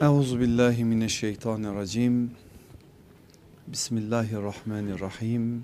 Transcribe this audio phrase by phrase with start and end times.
[0.00, 2.30] Euzu billahi mineşşeytanirracim.
[3.66, 5.62] Bismillahirrahmanirrahim.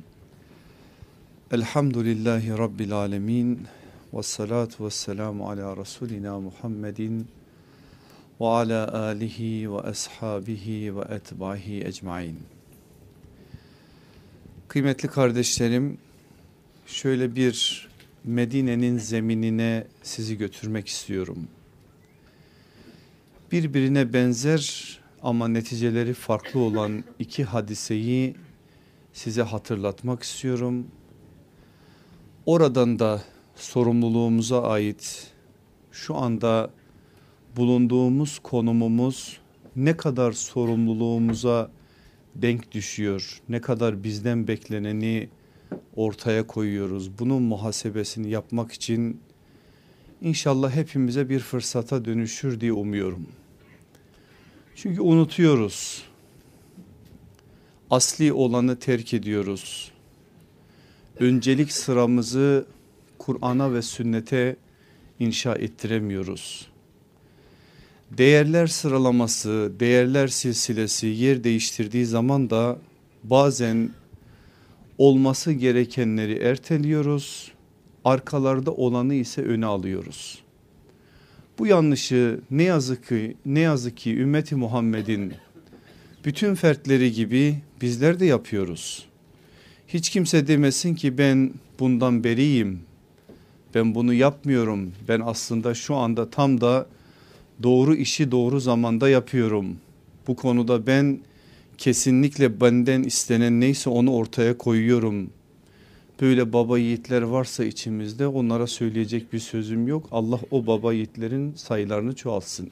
[1.51, 3.67] Elhamdülillahi rabbil alamin.
[4.13, 7.29] Ves salatu vesselamu ala rasulina Muhammedin
[8.41, 12.39] ve ala alihi ve ashabihi ve etbahi ecmaîn.
[14.69, 15.99] Kıymetli kardeşlerim,
[16.87, 17.89] şöyle bir
[18.25, 21.49] Medine'nin zeminine sizi götürmek istiyorum
[23.53, 28.35] birbirine benzer ama neticeleri farklı olan iki hadiseyi
[29.13, 30.87] size hatırlatmak istiyorum.
[32.47, 33.23] Oradan da
[33.55, 35.33] sorumluluğumuza ait
[35.91, 36.71] şu anda
[37.57, 39.41] bulunduğumuz konumumuz
[39.77, 41.71] ne kadar sorumluluğumuza
[42.35, 45.29] denk düşüyor, ne kadar bizden bekleneni
[45.97, 47.19] ortaya koyuyoruz.
[47.19, 49.21] Bunun muhasebesini yapmak için
[50.23, 53.27] inşallah hepimize bir fırsata dönüşür diye umuyorum.
[54.77, 56.03] Çünkü unutuyoruz.
[57.91, 59.93] Asli olanı terk ediyoruz.
[61.21, 62.67] Öncelik sıramızı
[63.19, 64.57] Kur'an'a ve sünnete
[65.21, 66.69] inşa ettiremiyoruz.
[68.11, 72.79] Değerler sıralaması, değerler silsilesi yer değiştirdiği zaman da
[73.25, 73.91] bazen
[74.99, 77.53] olması gerekenleri erteliyoruz.
[78.05, 80.42] Arkalarda olanı ise öne alıyoruz.
[81.59, 85.33] Bu yanlışı ne yazık ki ne yazık ki ümmeti Muhammed'in
[86.25, 89.07] bütün fertleri gibi bizler de yapıyoruz.
[89.89, 92.81] Hiç kimse demesin ki ben bundan beriyim.
[93.75, 94.93] Ben bunu yapmıyorum.
[95.09, 96.87] Ben aslında şu anda tam da
[97.63, 99.77] doğru işi doğru zamanda yapıyorum.
[100.27, 101.19] Bu konuda ben
[101.79, 105.31] kesinlikle benden istenen neyse onu ortaya koyuyorum
[106.23, 110.09] böyle baba yiğitler varsa içimizde onlara söyleyecek bir sözüm yok.
[110.13, 112.71] Allah o baba yiğitlerin sayılarını çoğalsın.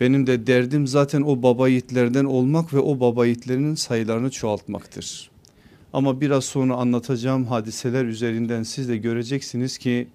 [0.00, 5.30] Benim de derdim zaten o baba yiğitlerden olmak ve o baba yiğitlerinin sayılarını çoğaltmaktır.
[5.92, 10.08] Ama biraz sonra anlatacağım hadiseler üzerinden siz de göreceksiniz ki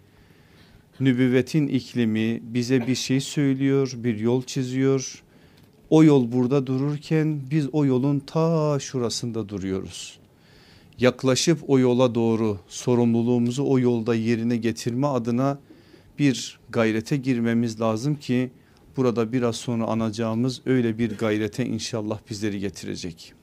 [0.99, 5.23] nübüvvetin iklimi bize bir şey söylüyor, bir yol çiziyor.
[5.89, 10.24] O yol burada dururken biz o yolun ta şurasında duruyoruz
[10.99, 15.59] yaklaşıp o yola doğru sorumluluğumuzu o yolda yerine getirme adına
[16.19, 18.51] bir gayrete girmemiz lazım ki
[18.97, 23.33] burada biraz sonra anacağımız öyle bir gayrete inşallah bizleri getirecek.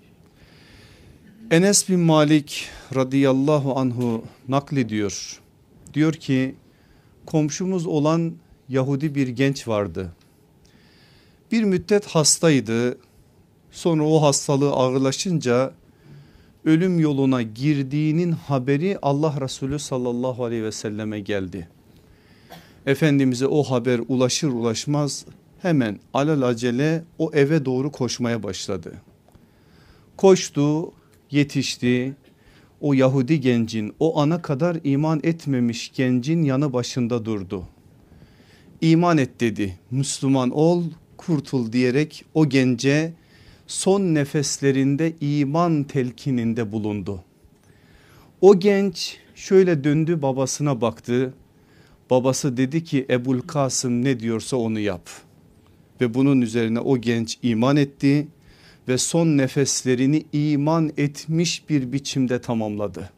[1.50, 5.40] Enes bin Malik radıyallahu anhu naklediyor.
[5.94, 6.54] Diyor ki
[7.26, 8.32] komşumuz olan
[8.69, 10.12] Yahudi bir genç vardı.
[11.52, 12.98] Bir müddet hastaydı.
[13.70, 15.74] Sonra o hastalığı ağırlaşınca
[16.64, 21.68] ölüm yoluna girdiğinin haberi Allah Resulü sallallahu aleyhi ve selleme geldi.
[22.86, 25.24] Efendimiz'e o haber ulaşır ulaşmaz
[25.62, 28.92] hemen alel acele o eve doğru koşmaya başladı.
[30.16, 30.92] Koştu
[31.30, 32.14] yetişti
[32.80, 37.64] o Yahudi gencin o ana kadar iman etmemiş gencin yanı başında durdu.
[38.80, 40.84] İman et dedi Müslüman ol
[41.16, 43.12] kurtul diyerek o gence
[43.66, 47.24] son nefeslerinde iman telkininde bulundu.
[48.40, 51.34] O genç şöyle döndü babasına baktı.
[52.10, 55.08] Babası dedi ki Ebul Kasım ne diyorsa onu yap.
[56.00, 58.28] Ve bunun üzerine o genç iman etti
[58.88, 63.10] ve son nefeslerini iman etmiş bir biçimde tamamladı.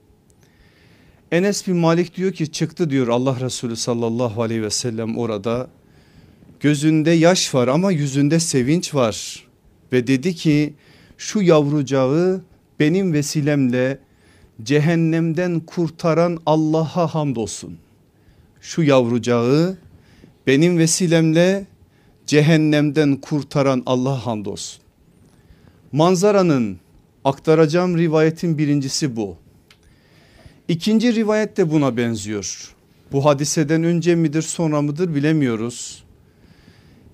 [1.32, 5.68] Enes bin Malik diyor ki çıktı diyor Allah Resulü sallallahu aleyhi ve sellem orada.
[6.60, 9.44] Gözünde yaş var ama yüzünde sevinç var
[9.94, 10.74] ve dedi ki
[11.18, 12.42] şu yavrucağı
[12.80, 13.98] benim vesilemle
[14.62, 17.78] cehennemden kurtaran Allah'a hamdolsun.
[18.60, 19.78] Şu yavrucağı
[20.46, 21.66] benim vesilemle
[22.26, 24.82] cehennemden kurtaran Allah'a hamdolsun.
[25.92, 26.78] Manzaranın
[27.24, 29.36] aktaracağım rivayetin birincisi bu.
[30.68, 32.74] İkinci rivayet de buna benziyor.
[33.12, 36.04] Bu hadiseden önce midir sonra mıdır bilemiyoruz.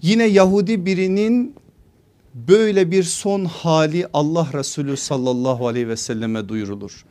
[0.02, 1.54] Yine Yahudi birinin
[2.48, 7.04] böyle bir son hali Allah Resulü sallallahu aleyhi ve selleme duyurulur.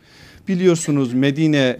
[0.47, 1.79] Biliyorsunuz Medine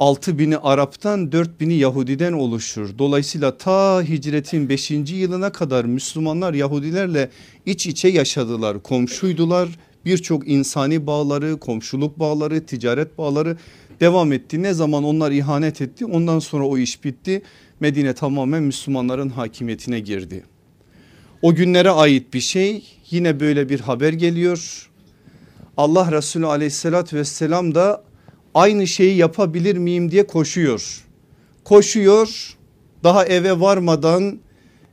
[0.00, 2.98] 6 bini Arap'tan 4 bini Yahudiden oluşur.
[2.98, 4.90] Dolayısıyla ta hicretin 5.
[4.90, 7.30] yılına kadar Müslümanlar Yahudilerle
[7.66, 8.82] iç içe yaşadılar.
[8.82, 9.68] Komşuydular
[10.04, 13.56] birçok insani bağları komşuluk bağları ticaret bağları
[14.00, 14.62] devam etti.
[14.62, 17.42] Ne zaman onlar ihanet etti ondan sonra o iş bitti.
[17.80, 20.44] Medine tamamen Müslümanların hakimiyetine girdi.
[21.42, 24.90] O günlere ait bir şey yine böyle bir haber geliyor.
[25.76, 28.04] Allah Resulü aleyhissalatü vesselam da
[28.54, 31.04] aynı şeyi yapabilir miyim diye koşuyor.
[31.64, 32.56] Koşuyor
[33.04, 34.38] daha eve varmadan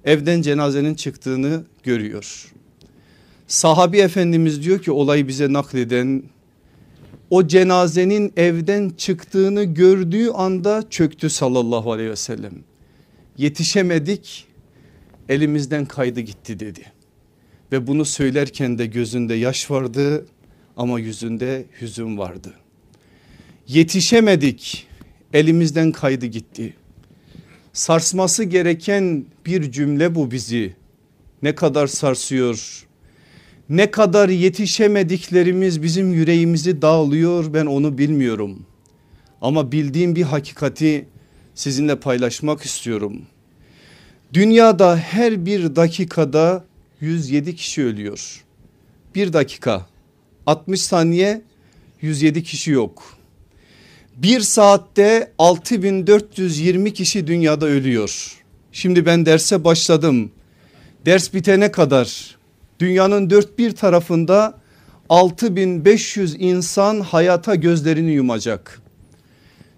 [0.04, 2.52] evden cenazenin çıktığını görüyor.
[3.48, 6.24] Sahabi efendimiz diyor ki olayı bize nakleden
[7.30, 12.54] o cenazenin evden çıktığını gördüğü anda çöktü sallallahu aleyhi ve sellem.
[13.38, 14.48] Yetişemedik
[15.30, 16.92] elimizden kaydı gitti dedi.
[17.72, 20.26] Ve bunu söylerken de gözünde yaş vardı
[20.78, 22.54] ama yüzünde hüzün vardı.
[23.68, 24.88] Yetişemedik
[25.34, 26.74] elimizden kaydı gitti.
[27.74, 30.76] Sarsması gereken bir cümle bu bizi.
[31.42, 32.86] Ne kadar sarsıyor,
[33.70, 38.66] ne kadar yetişemediklerimiz bizim yüreğimizi dağılıyor ben onu bilmiyorum.
[39.42, 41.06] Ama bildiğim bir hakikati
[41.56, 43.22] sizinle paylaşmak istiyorum.
[44.36, 46.66] Dünyada her bir dakikada
[47.02, 48.44] 107 kişi ölüyor.
[49.16, 49.86] Bir dakika
[50.46, 51.42] 60 saniye
[52.02, 53.18] 107 kişi yok.
[54.18, 58.42] Bir saatte 6420 kişi dünyada ölüyor.
[58.72, 60.32] Şimdi ben derse başladım.
[61.06, 62.38] Ders bitene kadar
[62.80, 64.58] dünyanın dört bir tarafında
[65.10, 68.82] 6500 insan hayata gözlerini yumacak.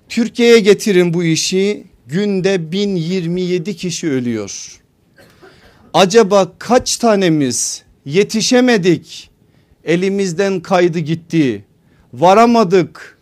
[0.09, 4.81] Türkiye'ye getirin bu işi günde 1027 kişi ölüyor.
[5.93, 9.29] Acaba kaç tanemiz yetişemedik
[9.83, 11.65] elimizden kaydı gitti
[12.13, 13.17] varamadık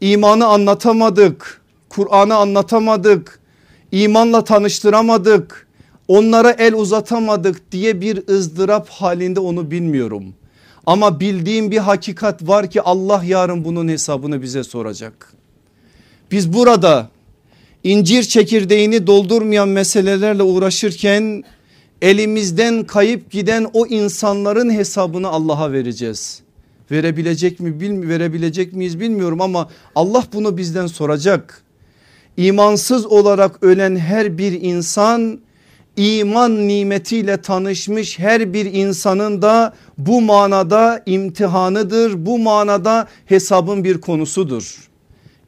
[0.00, 3.40] imanı anlatamadık Kur'an'ı anlatamadık
[3.92, 5.66] imanla tanıştıramadık
[6.08, 10.34] onlara el uzatamadık diye bir ızdırap halinde onu bilmiyorum.
[10.86, 15.32] Ama bildiğim bir hakikat var ki Allah yarın bunun hesabını bize soracak.
[16.30, 17.08] Biz burada
[17.84, 21.44] incir çekirdeğini doldurmayan meselelerle uğraşırken
[22.02, 26.42] elimizden kayıp giden o insanların hesabını Allah'a vereceğiz.
[26.90, 31.62] Verebilecek mi bil, verebilecek miyiz bilmiyorum ama Allah bunu bizden soracak.
[32.36, 35.40] İmansız olarak ölen her bir insan
[35.96, 42.26] iman nimetiyle tanışmış her bir insanın da bu manada imtihanıdır.
[42.26, 44.88] Bu manada hesabın bir konusudur.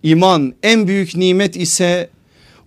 [0.03, 2.09] İman en büyük nimet ise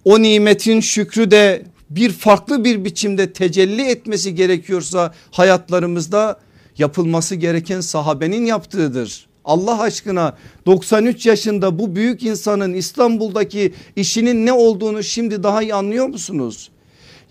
[0.06, 6.40] o nimetin şükrü de bir farklı bir biçimde tecelli etmesi gerekiyorsa hayatlarımızda
[6.78, 9.28] yapılması gereken sahabenin yaptığıdır.
[9.46, 16.08] Allah aşkına 93 yaşında bu büyük insanın İstanbul'daki işinin ne olduğunu şimdi daha iyi anlıyor
[16.08, 16.70] musunuz?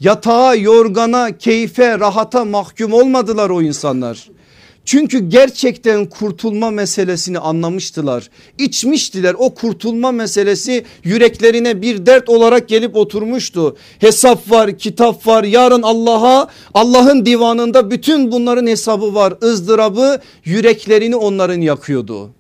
[0.00, 4.28] Yatağa, yorgana, keyfe, rahata mahkum olmadılar o insanlar.
[4.84, 8.30] Çünkü gerçekten kurtulma meselesini anlamıştılar.
[8.58, 13.76] İçmiştiler o kurtulma meselesi yüreklerine bir dert olarak gelip oturmuştu.
[13.98, 15.44] Hesap var, kitap var.
[15.44, 19.34] Yarın Allah'a, Allah'ın divanında bütün bunların hesabı var.
[19.42, 22.30] ızdırabı yüreklerini onların yakıyordu.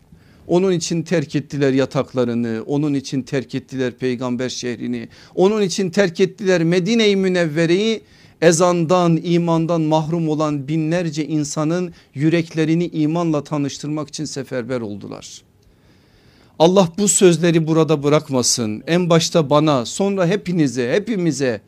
[0.46, 6.64] Onun için terk ettiler yataklarını, onun için terk ettiler peygamber şehrini, onun için terk ettiler
[6.64, 8.02] Medine-i Münevvere'yi
[8.42, 15.42] ezandan imandan mahrum olan binlerce insanın yüreklerini imanla tanıştırmak için seferber oldular.
[16.58, 18.82] Allah bu sözleri burada bırakmasın.
[18.86, 21.60] En başta bana sonra hepinize hepimize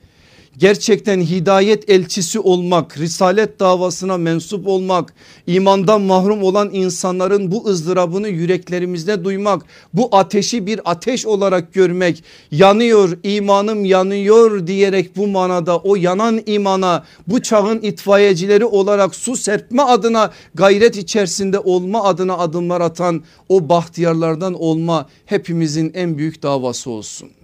[0.58, 5.14] gerçekten hidayet elçisi olmak, risalet davasına mensup olmak,
[5.46, 9.62] imandan mahrum olan insanların bu ızdırabını yüreklerimizde duymak,
[9.94, 17.04] bu ateşi bir ateş olarak görmek, yanıyor imanım yanıyor diyerek bu manada o yanan imana
[17.26, 24.54] bu çağın itfaiyecileri olarak su serpme adına gayret içerisinde olma adına adımlar atan o bahtiyarlardan
[24.54, 27.35] olma hepimizin en büyük davası olsun.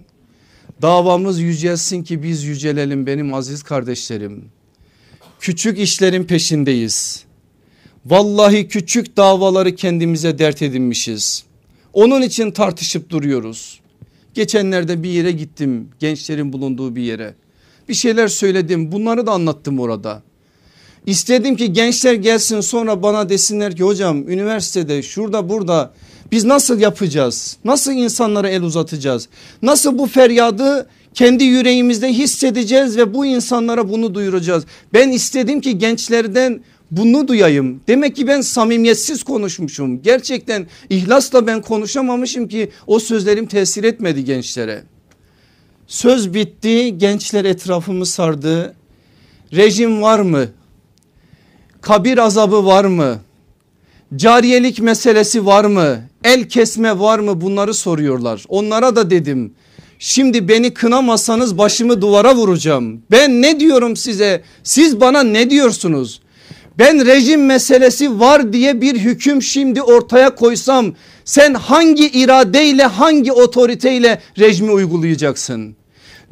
[0.81, 4.45] Davamız yücelsin ki biz yücelelim benim aziz kardeşlerim.
[5.39, 7.23] Küçük işlerin peşindeyiz.
[8.05, 11.43] Vallahi küçük davaları kendimize dert edinmişiz.
[11.93, 13.79] Onun için tartışıp duruyoruz.
[14.33, 17.35] Geçenlerde bir yere gittim gençlerin bulunduğu bir yere.
[17.89, 20.23] Bir şeyler söyledim bunları da anlattım orada.
[21.05, 25.93] İstedim ki gençler gelsin sonra bana desinler ki hocam üniversitede şurada burada
[26.33, 27.57] biz nasıl yapacağız?
[27.65, 29.29] Nasıl insanlara el uzatacağız?
[29.61, 34.63] Nasıl bu feryadı kendi yüreğimizde hissedeceğiz ve bu insanlara bunu duyuracağız?
[34.93, 36.61] Ben istedim ki gençlerden
[36.91, 37.81] bunu duyayım.
[37.87, 40.01] Demek ki ben samimiyetsiz konuşmuşum.
[40.01, 44.83] Gerçekten ihlasla ben konuşamamışım ki o sözlerim tesir etmedi gençlere.
[45.87, 48.75] Söz bitti gençler etrafımı sardı.
[49.55, 50.47] Rejim var mı?
[51.81, 53.19] Kabir azabı var mı?
[54.15, 56.12] Cariyelik meselesi var mı?
[56.23, 57.41] El kesme var mı?
[57.41, 58.45] Bunları soruyorlar.
[58.49, 59.53] Onlara da dedim.
[59.99, 63.01] Şimdi beni kınamasanız başımı duvara vuracağım.
[63.11, 64.41] Ben ne diyorum size?
[64.63, 66.21] Siz bana ne diyorsunuz?
[66.79, 70.93] Ben rejim meselesi var diye bir hüküm şimdi ortaya koysam
[71.25, 75.75] sen hangi iradeyle hangi otoriteyle rejimi uygulayacaksın?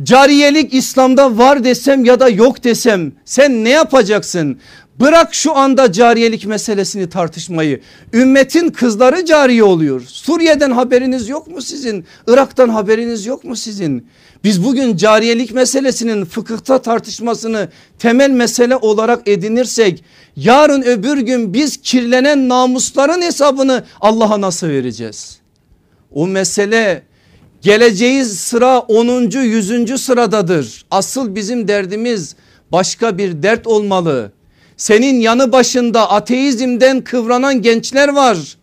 [0.03, 4.59] Cariyelik İslam'da var desem ya da yok desem sen ne yapacaksın?
[5.01, 7.81] Bırak şu anda cariyelik meselesini tartışmayı.
[8.13, 10.01] Ümmetin kızları cariye oluyor.
[10.07, 12.05] Suriye'den haberiniz yok mu sizin?
[12.27, 14.07] Irak'tan haberiniz yok mu sizin?
[14.43, 20.03] Biz bugün cariyelik meselesinin fıkıhta tartışmasını temel mesele olarak edinirsek
[20.35, 25.39] yarın öbür gün biz kirlenen namusların hesabını Allah'a nasıl vereceğiz?
[26.11, 27.03] O mesele
[27.61, 29.07] geleceği sıra 10.
[29.31, 30.01] 100.
[30.01, 30.85] sıradadır.
[30.91, 32.35] Asıl bizim derdimiz
[32.71, 34.31] başka bir dert olmalı.
[34.77, 38.57] Senin yanı başında ateizmden kıvranan gençler var.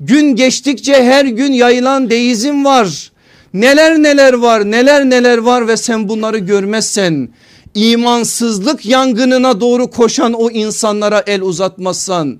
[0.00, 3.12] Gün geçtikçe her gün yayılan deizm var.
[3.54, 7.28] Neler neler var neler neler var ve sen bunları görmezsen
[7.74, 12.38] imansızlık yangınına doğru koşan o insanlara el uzatmazsan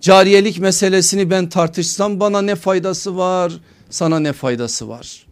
[0.00, 3.52] cariyelik meselesini ben tartışsam bana ne faydası var
[3.90, 5.26] sana ne faydası var?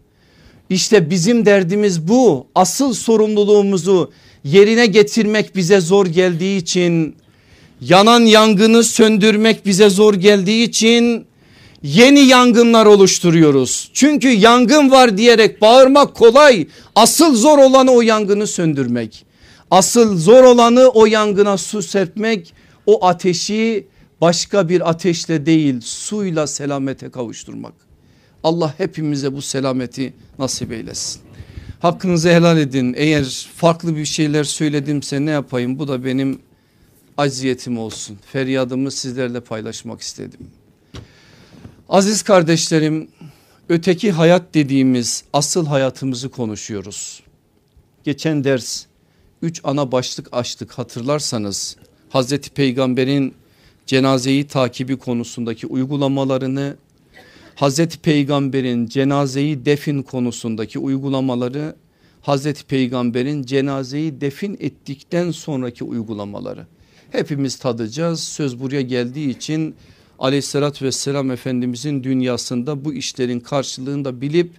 [0.69, 4.11] İşte bizim derdimiz bu asıl sorumluluğumuzu
[4.43, 7.15] yerine getirmek bize zor geldiği için
[7.81, 11.25] yanan yangını söndürmek bize zor geldiği için
[11.83, 13.89] yeni yangınlar oluşturuyoruz.
[13.93, 19.25] Çünkü yangın var diyerek bağırmak kolay asıl zor olanı o yangını söndürmek.
[19.71, 22.53] Asıl zor olanı o yangına su serpmek
[22.85, 23.87] o ateşi
[24.21, 27.73] başka bir ateşle değil suyla selamete kavuşturmak.
[28.43, 31.21] Allah hepimize bu selameti nasip eylesin.
[31.79, 36.39] Hakkınızı helal edin eğer farklı bir şeyler söyledimse ne yapayım bu da benim
[37.17, 38.17] aziyetim olsun.
[38.31, 40.39] Feryadımı sizlerle paylaşmak istedim.
[41.89, 43.07] Aziz kardeşlerim
[43.69, 47.23] öteki hayat dediğimiz asıl hayatımızı konuşuyoruz.
[48.03, 48.85] Geçen ders
[49.41, 51.77] 3 ana başlık açtık hatırlarsanız
[52.09, 53.33] Hazreti Peygamber'in
[53.85, 56.75] cenazeyi takibi konusundaki uygulamalarını
[57.55, 61.75] Hazreti Peygamber'in cenazeyi defin konusundaki uygulamaları
[62.21, 66.67] Hazreti Peygamber'in cenazeyi defin ettikten sonraki uygulamaları.
[67.13, 69.75] Hepimiz tadacağız söz buraya geldiği için
[70.19, 74.51] aleyhissalatü vesselam efendimizin dünyasında bu işlerin karşılığını da bilip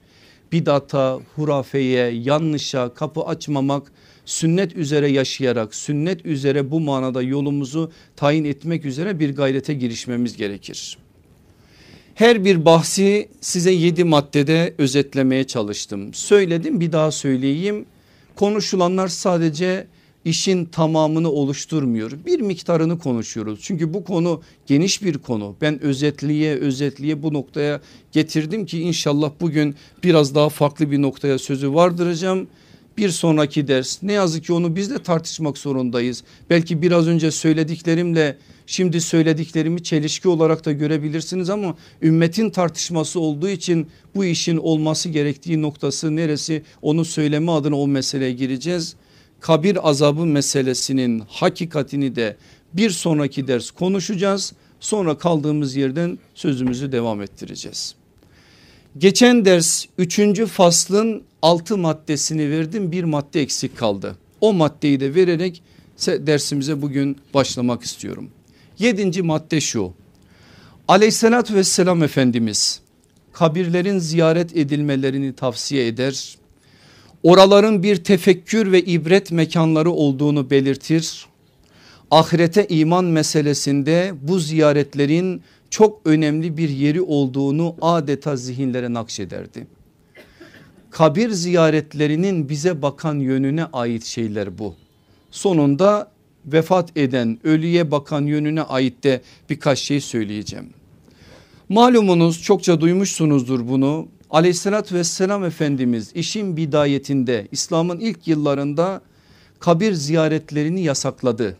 [0.52, 3.92] bidata, hurafeye, yanlışa kapı açmamak,
[4.24, 10.98] sünnet üzere yaşayarak, sünnet üzere bu manada yolumuzu tayin etmek üzere bir gayrete girişmemiz gerekir.
[12.14, 16.14] Her bir bahsi size yedi maddede özetlemeye çalıştım.
[16.14, 17.86] Söyledim bir daha söyleyeyim.
[18.36, 19.86] Konuşulanlar sadece
[20.24, 22.12] işin tamamını oluşturmuyor.
[22.26, 23.58] Bir miktarını konuşuyoruz.
[23.62, 25.56] Çünkü bu konu geniş bir konu.
[25.60, 27.80] Ben özetliye özetliye bu noktaya
[28.12, 32.46] getirdim ki inşallah bugün biraz daha farklı bir noktaya sözü vardıracağım.
[32.98, 36.24] Bir sonraki ders ne yazık ki onu biz de tartışmak zorundayız.
[36.50, 43.86] Belki biraz önce söylediklerimle şimdi söylediklerimi çelişki olarak da görebilirsiniz ama ümmetin tartışması olduğu için
[44.14, 48.96] bu işin olması gerektiği noktası neresi onu söyleme adına o meseleye gireceğiz
[49.44, 52.36] kabir azabı meselesinin hakikatini de
[52.74, 54.52] bir sonraki ders konuşacağız.
[54.80, 57.94] Sonra kaldığımız yerden sözümüzü devam ettireceğiz.
[58.98, 60.44] Geçen ders 3.
[60.46, 64.16] faslın 6 maddesini verdim bir madde eksik kaldı.
[64.40, 65.62] O maddeyi de vererek
[66.06, 68.30] dersimize bugün başlamak istiyorum.
[68.78, 69.22] 7.
[69.22, 69.92] madde şu
[70.88, 72.80] aleyhissalatü vesselam Efendimiz
[73.32, 76.36] kabirlerin ziyaret edilmelerini tavsiye eder
[77.24, 81.26] oraların bir tefekkür ve ibret mekanları olduğunu belirtir.
[82.10, 89.66] Ahirete iman meselesinde bu ziyaretlerin çok önemli bir yeri olduğunu adeta zihinlere nakşederdi.
[90.90, 94.74] Kabir ziyaretlerinin bize bakan yönüne ait şeyler bu.
[95.30, 96.10] Sonunda
[96.46, 100.70] vefat eden ölüye bakan yönüne ait de birkaç şey söyleyeceğim.
[101.68, 109.00] Malumunuz çokça duymuşsunuzdur bunu aleyhissalatü vesselam Efendimiz işin bidayetinde İslam'ın ilk yıllarında
[109.60, 111.56] kabir ziyaretlerini yasakladı.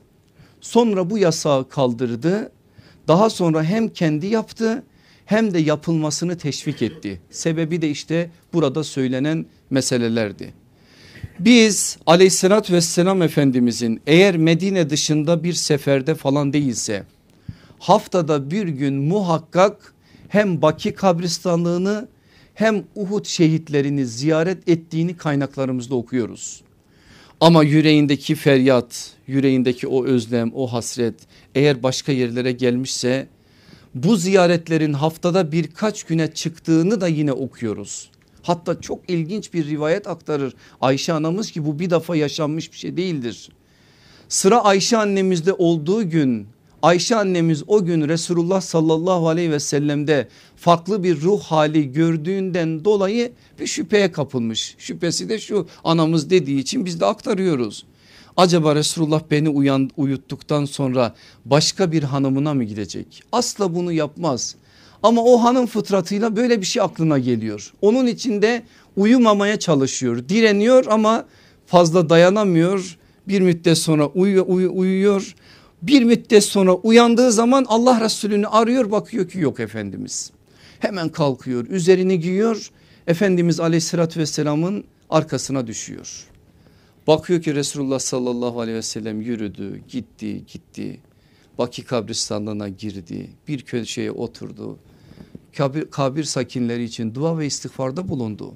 [0.61, 2.53] Sonra bu yasağı kaldırdı.
[3.09, 4.83] Daha sonra hem kendi yaptı
[5.25, 7.21] hem de yapılmasını teşvik etti.
[7.31, 10.55] Sebebi de işte burada söylenen meselelerdi.
[11.39, 17.05] Biz aleyhissalatü vesselam efendimizin eğer Medine dışında bir seferde falan değilse
[17.79, 19.95] haftada bir gün muhakkak
[20.29, 22.09] hem Baki kabristanlığını
[22.55, 26.63] hem Uhud şehitlerini ziyaret ettiğini kaynaklarımızda okuyoruz.
[27.41, 31.15] Ama yüreğindeki feryat, yüreğindeki o özlem, o hasret
[31.55, 33.29] eğer başka yerlere gelmişse
[33.95, 38.11] bu ziyaretlerin haftada birkaç güne çıktığını da yine okuyoruz.
[38.43, 42.97] Hatta çok ilginç bir rivayet aktarır Ayşe anamız ki bu bir defa yaşanmış bir şey
[42.97, 43.49] değildir.
[44.29, 46.47] Sıra Ayşe annemizde olduğu gün
[46.85, 53.33] Ayşe annemiz o gün Resulullah sallallahu aleyhi ve sellemde farklı bir ruh hali gördüğünden dolayı
[53.61, 54.75] bir şüpheye kapılmış.
[54.79, 57.85] Şüphesi de şu anamız dediği için biz de aktarıyoruz.
[58.37, 61.15] Acaba Resulullah beni uyan, uyuttuktan sonra
[61.45, 63.23] başka bir hanımına mı gidecek?
[63.33, 64.55] Asla bunu yapmaz.
[65.03, 67.73] Ama o hanım fıtratıyla böyle bir şey aklına geliyor.
[67.83, 68.63] Onun içinde
[68.97, 70.29] uyumamaya çalışıyor.
[70.29, 71.25] Direniyor ama
[71.67, 72.99] fazla dayanamıyor.
[73.29, 75.35] Bir müddet sonra uyuyor, uyuyor.
[75.87, 80.31] Bir müddet sonra uyandığı zaman Allah Resulü'nü arıyor bakıyor ki yok Efendimiz.
[80.81, 82.71] Hemen kalkıyor üzerini giyiyor.
[83.07, 86.27] Efendimiz aleyhissalatü vesselamın arkasına düşüyor.
[87.07, 91.01] Bakıyor ki Resulullah sallallahu aleyhi ve sellem yürüdü gitti gitti.
[91.59, 94.79] Baki kabristanlığına girdi bir köşeye oturdu.
[95.57, 98.55] Kabir, kabir sakinleri için dua ve istiğfarda bulundu.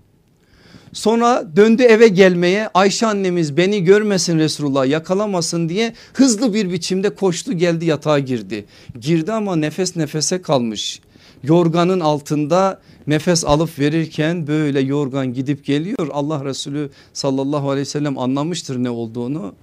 [0.93, 7.53] Sonra döndü eve gelmeye Ayşe annemiz beni görmesin Resulullah yakalamasın diye hızlı bir biçimde koştu
[7.53, 8.65] geldi yatağa girdi.
[9.01, 11.01] Girdi ama nefes nefese kalmış.
[11.43, 16.09] Yorganın altında nefes alıp verirken böyle yorgan gidip geliyor.
[16.13, 19.55] Allah Resulü sallallahu aleyhi ve sellem anlamıştır ne olduğunu.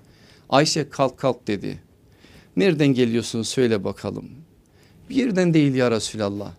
[0.50, 1.80] Ayşe kalk kalk dedi.
[2.58, 4.26] Nereden geliyorsun söyle bakalım.
[5.10, 6.52] Bir yerden değil ya Resulallah.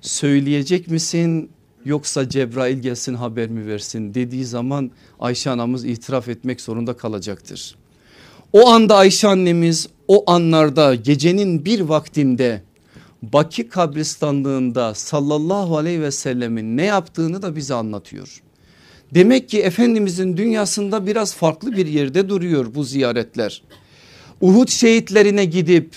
[0.00, 1.50] Söyleyecek misin
[1.84, 7.76] yoksa Cebrail gelsin haber mi versin dediği zaman Ayşe anamız itiraf etmek zorunda kalacaktır.
[8.52, 12.62] O anda Ayşe annemiz o anlarda gecenin bir vaktinde
[13.22, 18.42] Baki kabristanlığında sallallahu aleyhi ve sellemin ne yaptığını da bize anlatıyor.
[19.14, 23.62] Demek ki Efendimizin dünyasında biraz farklı bir yerde duruyor bu ziyaretler.
[24.40, 25.94] Uhud şehitlerine gidip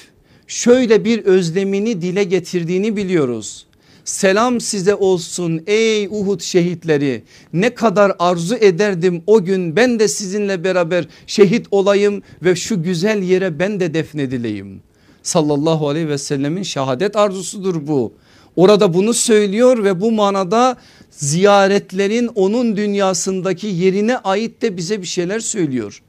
[0.47, 3.65] şöyle bir özlemini dile getirdiğini biliyoruz.
[4.05, 10.63] Selam size olsun ey Uhud şehitleri ne kadar arzu ederdim o gün ben de sizinle
[10.63, 14.81] beraber şehit olayım ve şu güzel yere ben de defnedileyim.
[15.23, 18.13] Sallallahu aleyhi ve sellemin şehadet arzusudur bu.
[18.55, 20.77] Orada bunu söylüyor ve bu manada
[21.11, 26.01] ziyaretlerin onun dünyasındaki yerine ait de bize bir şeyler söylüyor.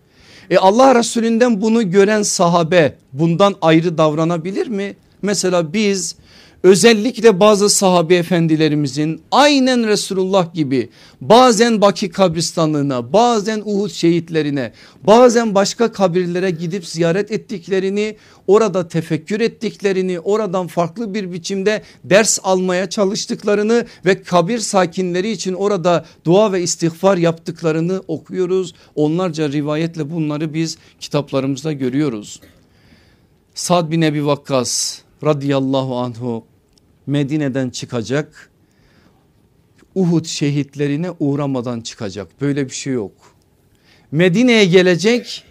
[0.50, 4.96] E Allah Resulünden bunu gören sahabe bundan ayrı davranabilir mi?
[5.22, 6.16] Mesela biz
[6.64, 10.88] özellikle bazı sahabe efendilerimizin aynen Resulullah gibi
[11.20, 20.20] bazen Baki kabristanlığına bazen Uhud şehitlerine bazen başka kabirlere gidip ziyaret ettiklerini orada tefekkür ettiklerini
[20.20, 27.16] oradan farklı bir biçimde ders almaya çalıştıklarını ve kabir sakinleri için orada dua ve istiğfar
[27.16, 28.74] yaptıklarını okuyoruz.
[28.94, 32.40] Onlarca rivayetle bunları biz kitaplarımızda görüyoruz.
[33.54, 36.53] Sad bin Ebi Vakkas radıyallahu anhu
[37.06, 38.50] Medine'den çıkacak.
[39.94, 42.40] Uhud şehitlerine uğramadan çıkacak.
[42.40, 43.12] Böyle bir şey yok.
[44.12, 45.44] Medine'ye gelecek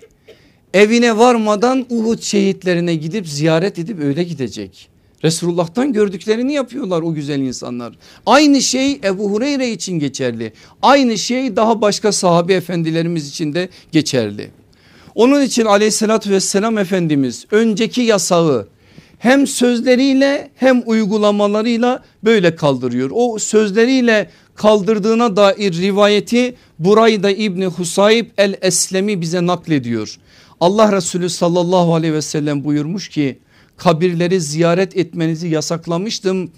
[0.73, 4.89] evine varmadan Uhud şehitlerine gidip ziyaret edip öyle gidecek.
[5.23, 7.97] Resulullah'tan gördüklerini yapıyorlar o güzel insanlar.
[8.25, 10.53] Aynı şey Ebu Hureyre için geçerli.
[10.81, 14.51] Aynı şey daha başka sahabe efendilerimiz için de geçerli.
[15.15, 18.67] Onun için aleyhissalatü vesselam Efendimiz önceki yasağı
[19.23, 23.11] hem sözleriyle hem uygulamalarıyla böyle kaldırıyor.
[23.13, 30.15] O sözleriyle kaldırdığına dair rivayeti Burayda İbni Husayb el Eslemi bize naklediyor.
[30.59, 33.39] Allah Resulü sallallahu aleyhi ve sellem buyurmuş ki
[33.77, 36.51] kabirleri ziyaret etmenizi yasaklamıştım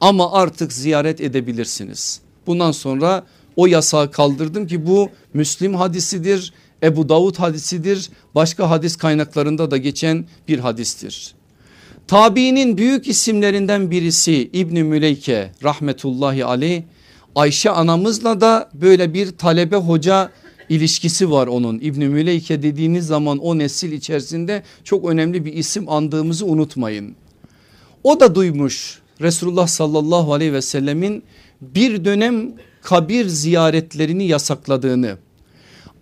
[0.00, 2.20] ama artık ziyaret edebilirsiniz.
[2.46, 3.26] Bundan sonra
[3.56, 6.52] o yasağı kaldırdım ki bu Müslim hadisidir,
[6.82, 11.35] Ebu Davud hadisidir, başka hadis kaynaklarında da geçen bir hadistir.
[12.08, 16.82] Tabiinin büyük isimlerinden birisi İbni Müleyke rahmetullahi aleyh
[17.34, 20.30] Ayşe anamızla da böyle bir talebe hoca
[20.68, 21.78] ilişkisi var onun.
[21.78, 27.14] İbni Müleyke dediğiniz zaman o nesil içerisinde çok önemli bir isim andığımızı unutmayın.
[28.04, 31.22] O da duymuş Resulullah sallallahu aleyhi ve sellemin
[31.60, 35.16] bir dönem kabir ziyaretlerini yasakladığını.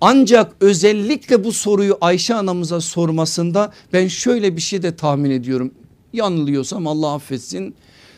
[0.01, 5.73] Ancak özellikle bu soruyu Ayşe anamıza sormasında ben şöyle bir şey de tahmin ediyorum
[6.15, 7.75] yanılıyorsam Allah affetsin.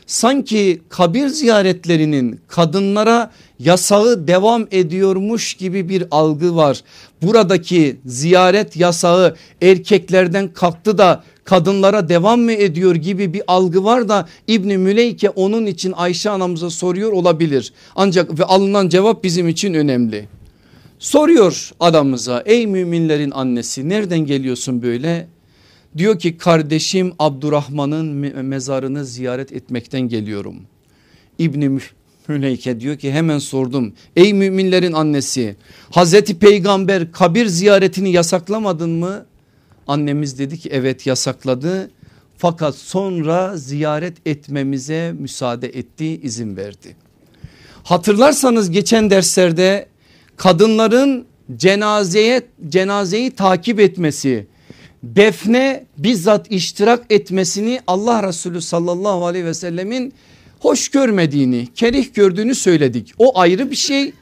[0.07, 6.83] Sanki kabir ziyaretlerinin kadınlara yasağı devam ediyormuş gibi bir algı var.
[7.23, 14.29] Buradaki ziyaret yasağı erkeklerden kalktı da kadınlara devam mı ediyor gibi bir algı var da
[14.49, 17.73] İbni Müleyke onun için Ayşe anamıza soruyor olabilir.
[17.97, 20.29] Ancak ve alınan cevap bizim için önemli.
[20.99, 25.29] Soruyor adamıza ey müminlerin annesi nereden geliyorsun böyle?
[25.97, 28.07] Diyor ki kardeşim Abdurrahman'ın
[28.45, 30.57] mezarını ziyaret etmekten geliyorum.
[31.39, 31.81] İbni
[32.29, 33.93] Müleyke diyor ki hemen sordum.
[34.17, 35.57] Ey müminlerin annesi
[35.91, 39.27] Hazreti Peygamber kabir ziyaretini yasaklamadın mı?
[39.87, 41.91] Annemiz dedi ki evet yasakladı.
[42.39, 46.97] fakat sonra ziyaret etmemize müsaade etti izin verdi.
[47.85, 49.89] Hatırlarsanız geçen derslerde
[50.37, 54.47] kadınların cenazeye cenazeyi takip etmesi
[55.03, 60.15] defne bizzat iştirak etmesini Allah Resulü sallallahu aleyhi ve sellemin
[60.61, 63.13] hoş görmediğini kerih gördüğünü söyledik.
[63.19, 64.13] O ayrı bir şey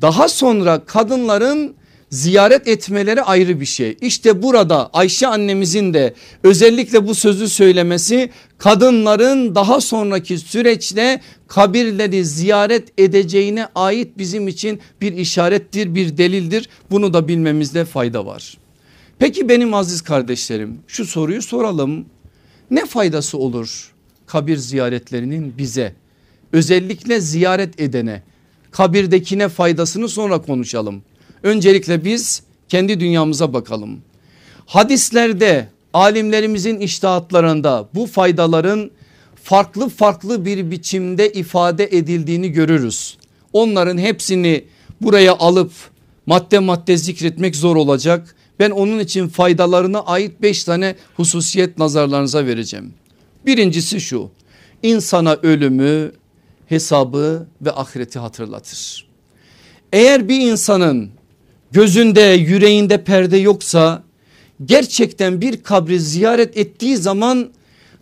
[0.00, 1.74] daha sonra kadınların
[2.10, 3.96] ziyaret etmeleri ayrı bir şey.
[4.00, 12.88] İşte burada Ayşe annemizin de özellikle bu sözü söylemesi kadınların daha sonraki süreçte kabirleri ziyaret
[12.98, 16.68] edeceğine ait bizim için bir işarettir bir delildir.
[16.90, 18.58] Bunu da bilmemizde fayda var.
[19.18, 22.06] Peki benim aziz kardeşlerim şu soruyu soralım.
[22.70, 23.92] Ne faydası olur
[24.26, 25.94] kabir ziyaretlerinin bize?
[26.52, 28.22] Özellikle ziyaret edene
[28.70, 31.02] kabirdekine faydasını sonra konuşalım.
[31.42, 33.98] Öncelikle biz kendi dünyamıza bakalım.
[34.66, 38.90] Hadislerde alimlerimizin iştahatlarında bu faydaların
[39.42, 43.18] farklı farklı bir biçimde ifade edildiğini görürüz.
[43.52, 44.64] Onların hepsini
[45.00, 45.72] buraya alıp
[46.26, 48.35] madde madde zikretmek zor olacak.
[48.60, 52.94] Ben onun için faydalarına ait beş tane hususiyet nazarlarınıza vereceğim.
[53.46, 54.30] Birincisi şu
[54.82, 56.12] insana ölümü,
[56.66, 59.06] hesabı ve ahireti hatırlatır.
[59.92, 61.10] Eğer bir insanın
[61.72, 64.02] gözünde yüreğinde perde yoksa
[64.64, 67.50] gerçekten bir kabri ziyaret ettiği zaman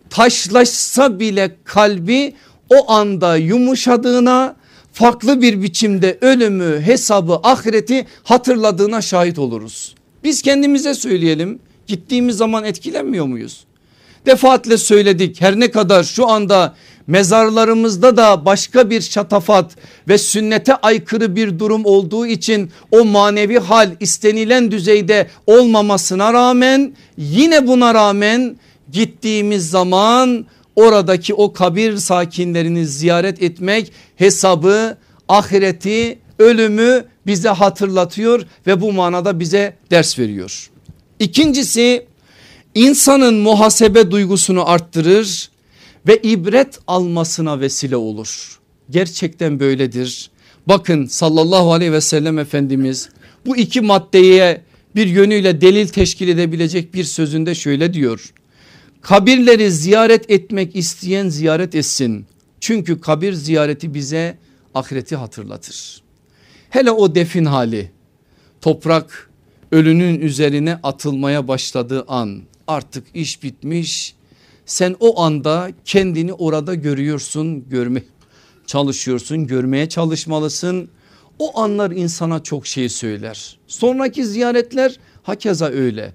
[0.09, 2.33] taşlaşsa bile kalbi
[2.69, 4.55] o anda yumuşadığına
[4.93, 9.95] farklı bir biçimde ölümü hesabı ahireti hatırladığına şahit oluruz.
[10.25, 13.65] Biz kendimize söyleyelim gittiğimiz zaman etkilenmiyor muyuz?
[14.25, 16.75] Defaatle söyledik her ne kadar şu anda
[17.07, 19.75] mezarlarımızda da başka bir şatafat
[20.07, 27.67] ve sünnete aykırı bir durum olduğu için o manevi hal istenilen düzeyde olmamasına rağmen yine
[27.67, 28.55] buna rağmen
[28.91, 38.93] gittiğimiz zaman oradaki o kabir sakinlerini ziyaret etmek hesabı ahireti ölümü bize hatırlatıyor ve bu
[38.93, 40.69] manada bize ders veriyor.
[41.19, 42.05] İkincisi
[42.75, 45.49] insanın muhasebe duygusunu arttırır
[46.07, 48.59] ve ibret almasına vesile olur.
[48.89, 50.29] Gerçekten böyledir.
[50.67, 53.09] Bakın sallallahu aleyhi ve sellem Efendimiz
[53.45, 54.61] bu iki maddeye
[54.95, 58.33] bir yönüyle delil teşkil edebilecek bir sözünde şöyle diyor.
[59.01, 62.25] Kabirleri ziyaret etmek isteyen ziyaret etsin.
[62.59, 64.37] Çünkü kabir ziyareti bize
[64.73, 66.04] ahireti hatırlatır.
[66.75, 67.91] Hele o defin hali
[68.61, 69.29] toprak
[69.71, 74.15] ölünün üzerine atılmaya başladığı an artık iş bitmiş
[74.65, 78.03] sen o anda kendini orada görüyorsun görme
[78.67, 80.89] çalışıyorsun görmeye çalışmalısın.
[81.39, 83.57] O anlar insana çok şey söyler.
[83.67, 86.13] Sonraki ziyaretler hakeza öyle.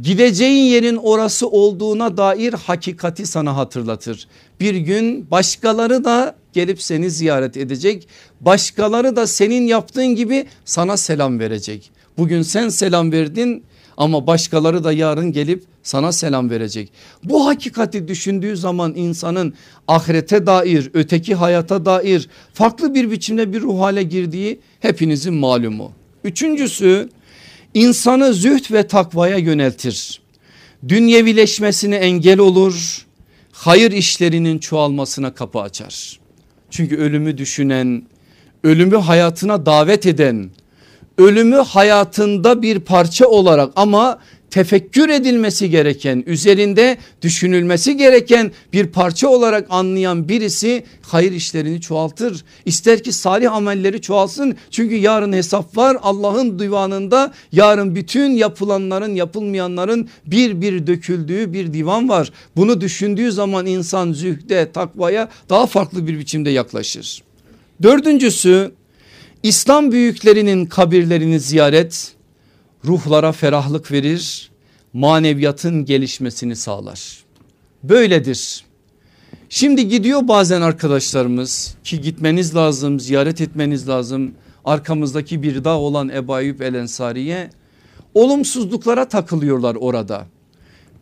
[0.00, 4.28] Gideceğin yerin orası olduğuna dair hakikati sana hatırlatır.
[4.60, 8.08] Bir gün başkaları da gelip seni ziyaret edecek.
[8.40, 11.90] Başkaları da senin yaptığın gibi sana selam verecek.
[12.18, 13.62] Bugün sen selam verdin
[13.96, 16.92] ama başkaları da yarın gelip sana selam verecek.
[17.24, 19.54] Bu hakikati düşündüğü zaman insanın
[19.88, 25.92] ahirete dair öteki hayata dair farklı bir biçimde bir ruh hale girdiği hepinizin malumu.
[26.24, 27.08] Üçüncüsü
[27.74, 30.20] insanı züht ve takvaya yöneltir.
[30.88, 33.06] Dünyevileşmesine engel olur.
[33.52, 36.18] Hayır işlerinin çoğalmasına kapı açar.
[36.70, 38.02] Çünkü ölümü düşünen,
[38.64, 40.50] ölümü hayatına davet eden,
[41.18, 44.18] ölümü hayatında bir parça olarak ama
[44.50, 52.44] tefekkür edilmesi gereken üzerinde düşünülmesi gereken bir parça olarak anlayan birisi hayır işlerini çoğaltır.
[52.64, 60.08] İster ki salih amelleri çoğalsın çünkü yarın hesap var Allah'ın divanında yarın bütün yapılanların yapılmayanların
[60.26, 62.32] bir bir döküldüğü bir divan var.
[62.56, 67.22] Bunu düşündüğü zaman insan zühde takvaya daha farklı bir biçimde yaklaşır.
[67.82, 68.72] Dördüncüsü
[69.42, 72.17] İslam büyüklerinin kabirlerini ziyaret
[72.84, 74.50] ruhlara ferahlık verir,
[74.92, 77.18] maneviyatın gelişmesini sağlar.
[77.82, 78.64] Böyledir.
[79.48, 84.32] Şimdi gidiyor bazen arkadaşlarımız ki gitmeniz lazım, ziyaret etmeniz lazım.
[84.64, 87.50] Arkamızdaki bir dağ olan Ebu Ayyub El Ensari'ye
[88.14, 90.26] olumsuzluklara takılıyorlar orada.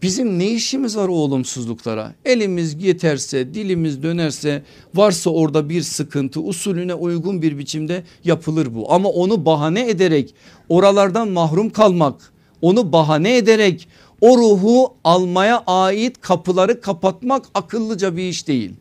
[0.03, 2.15] Bizim ne işimiz var o olumsuzluklara?
[2.25, 4.63] Elimiz yeterse, dilimiz dönerse,
[4.95, 8.93] varsa orada bir sıkıntı usulüne uygun bir biçimde yapılır bu.
[8.93, 10.35] Ama onu bahane ederek
[10.69, 12.33] oralardan mahrum kalmak,
[12.63, 13.89] onu bahane ederek
[14.21, 18.73] o ruhu almaya ait kapıları kapatmak akıllıca bir iş değil.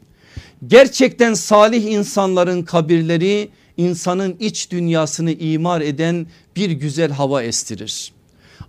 [0.67, 8.14] Gerçekten salih insanların kabirleri insanın iç dünyasını imar eden bir güzel hava estirir.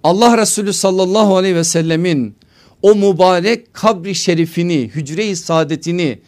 [0.07, 2.35] Allah Resulü sallallahu aleyhi ve sellemin
[2.83, 6.19] o mübarek kabri şerifini hücre-i saadetini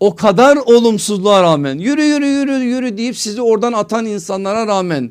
[0.00, 5.10] o kadar olumsuzluğa rağmen yürü yürü yürü yürü deyip sizi oradan atan insanlara rağmen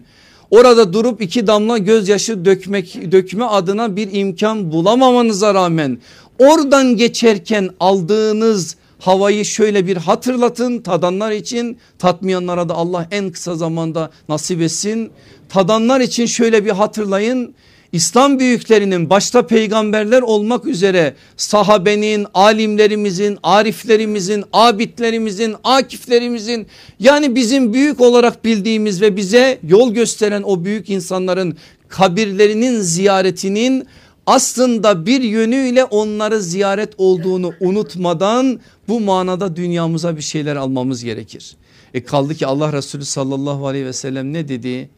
[0.52, 5.98] orada durup iki damla gözyaşı dökmek dökme adına bir imkan bulamamanıza rağmen
[6.40, 14.12] oradan geçerken aldığınız havayı şöyle bir hatırlatın tadanlar için tatmayanlara da Allah en kısa zamanda
[14.30, 15.12] nasip etsin.
[15.50, 17.56] Tadanlar için şöyle bir hatırlayın
[17.94, 26.68] İslam büyüklerinin başta peygamberler olmak üzere sahabenin, alimlerimizin, ariflerimizin, abidlerimizin, akiflerimizin
[27.00, 33.88] yani bizim büyük olarak bildiğimiz ve bize yol gösteren o büyük insanların kabirlerinin ziyaretinin
[34.26, 41.56] aslında bir yönüyle onları ziyaret olduğunu unutmadan bu manada dünyamıza bir şeyler almamız gerekir.
[41.94, 44.90] E kaldı ki Allah Resulü sallallahu aleyhi ve sellem ne dedi?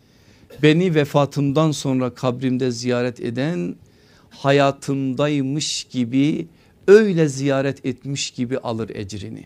[0.63, 3.75] Beni vefatımdan sonra kabrimde ziyaret eden
[4.29, 6.47] hayatımdaymış gibi
[6.87, 9.45] öyle ziyaret etmiş gibi alır ecrini.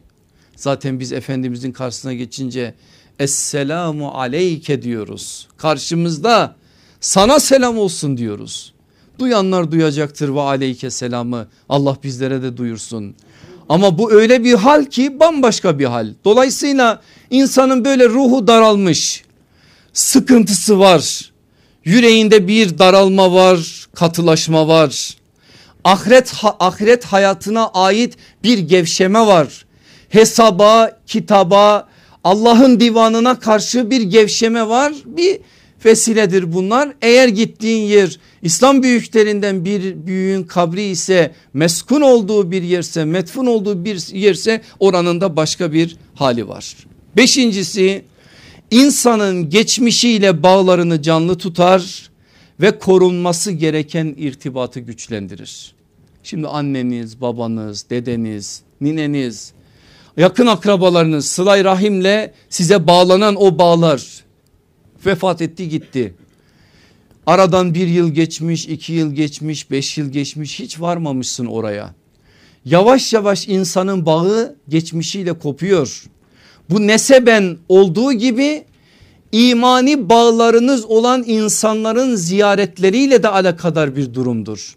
[0.55, 2.73] Zaten biz Efendimizin karşısına geçince
[3.19, 5.47] Esselamu aleyke diyoruz.
[5.57, 6.55] Karşımızda
[7.01, 8.73] sana selam olsun diyoruz.
[9.19, 13.15] Duyanlar duyacaktır ve aleyke selamı Allah bizlere de duyursun.
[13.69, 16.13] Ama bu öyle bir hal ki bambaşka bir hal.
[16.25, 19.23] Dolayısıyla insanın böyle ruhu daralmış
[19.93, 21.32] sıkıntısı var.
[21.86, 25.15] Yüreğinde bir daralma var, katılaşma var.
[25.84, 29.65] Ahiret ahiret hayatına ait bir gevşeme var.
[30.10, 31.88] Hesaba, kitaba,
[32.23, 34.93] Allah'ın divanına karşı bir gevşeme var.
[35.06, 35.39] Bir
[35.86, 36.93] vesiledir bunlar.
[37.02, 43.86] Eğer gittiğin yer İslam büyüklerinden bir büyüğün kabri ise meskun olduğu bir yerse metfun olduğu
[43.86, 46.75] bir yerse oranın da başka bir hali var.
[47.17, 48.06] Beşincisi
[48.71, 52.10] insanın geçmişiyle bağlarını canlı tutar
[52.62, 55.75] ve korunması gereken irtibatı güçlendirir.
[56.23, 59.53] Şimdi anneniz, babanız, dedeniz, nineniz,
[60.17, 64.23] yakın akrabalarınız sılay rahimle size bağlanan o bağlar
[65.05, 66.13] vefat etti gitti.
[67.25, 71.93] Aradan bir yıl geçmiş, iki yıl geçmiş, beş yıl geçmiş hiç varmamışsın oraya.
[72.65, 76.03] Yavaş yavaş insanın bağı geçmişiyle kopuyor.
[76.69, 78.63] Bu neseben olduğu gibi
[79.32, 84.75] imani bağlarınız olan insanların ziyaretleriyle de alakadar bir durumdur.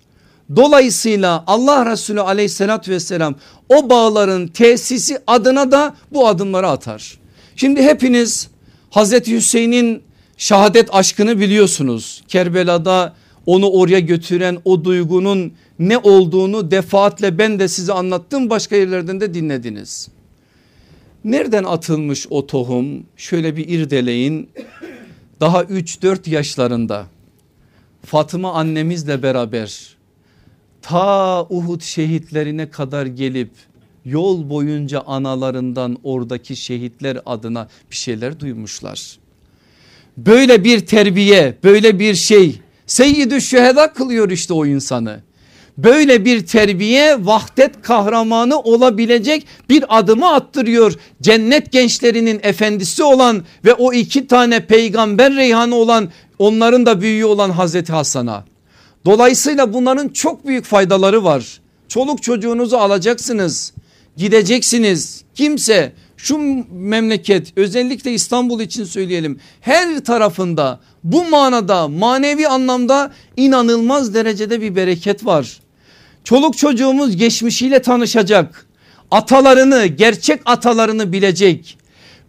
[0.56, 3.34] Dolayısıyla Allah Resulü aleyhissalatü vesselam
[3.68, 7.18] o bağların tesisi adına da bu adımları atar.
[7.56, 8.48] Şimdi hepiniz
[8.90, 10.02] Hazreti Hüseyin'in
[10.36, 12.22] şehadet aşkını biliyorsunuz.
[12.28, 13.14] Kerbela'da
[13.46, 19.34] onu oraya götüren o duygunun ne olduğunu defaatle ben de size anlattım başka yerlerden de
[19.34, 20.08] dinlediniz.
[21.24, 24.50] Nereden atılmış o tohum şöyle bir irdeleyin
[25.40, 27.06] daha 3-4 yaşlarında
[28.04, 29.96] Fatıma annemizle beraber
[30.82, 33.50] ta Uhud şehitlerine kadar gelip
[34.04, 39.18] yol boyunca analarından oradaki şehitler adına bir şeyler duymuşlar.
[40.16, 45.20] Böyle bir terbiye böyle bir şey Seyyidü Şüheda kılıyor işte o insanı.
[45.78, 50.92] Böyle bir terbiye vahdet kahramanı olabilecek bir adımı attırıyor.
[51.22, 57.50] Cennet gençlerinin efendisi olan ve o iki tane peygamber reyhanı olan onların da büyüğü olan
[57.50, 58.44] Hazreti Hasan'a.
[59.04, 61.60] Dolayısıyla bunların çok büyük faydaları var.
[61.88, 63.72] Çoluk çocuğunuzu alacaksınız
[64.16, 66.38] gideceksiniz kimse şu
[66.72, 75.26] memleket özellikle İstanbul için söyleyelim her tarafında bu manada manevi anlamda inanılmaz derecede bir bereket
[75.26, 75.61] var.
[76.24, 78.66] Çoluk çocuğumuz geçmişiyle tanışacak
[79.10, 81.78] atalarını gerçek atalarını bilecek.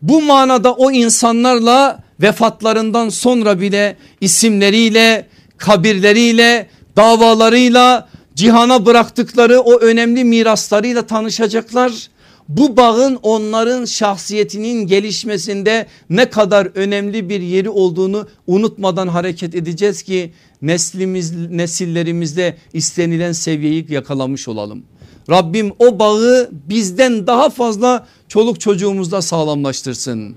[0.01, 5.27] Bu manada o insanlarla vefatlarından sonra bile isimleriyle
[5.57, 12.09] kabirleriyle davalarıyla cihana bıraktıkları o önemli miraslarıyla tanışacaklar.
[12.49, 20.33] Bu bağın onların şahsiyetinin gelişmesinde ne kadar önemli bir yeri olduğunu unutmadan hareket edeceğiz ki
[20.63, 24.83] neslimiz nesillerimizde istenilen seviyeyi yakalamış olalım.
[25.29, 30.35] Rabbim o bağı bizden daha fazla çoluk çocuğumuzda sağlamlaştırsın.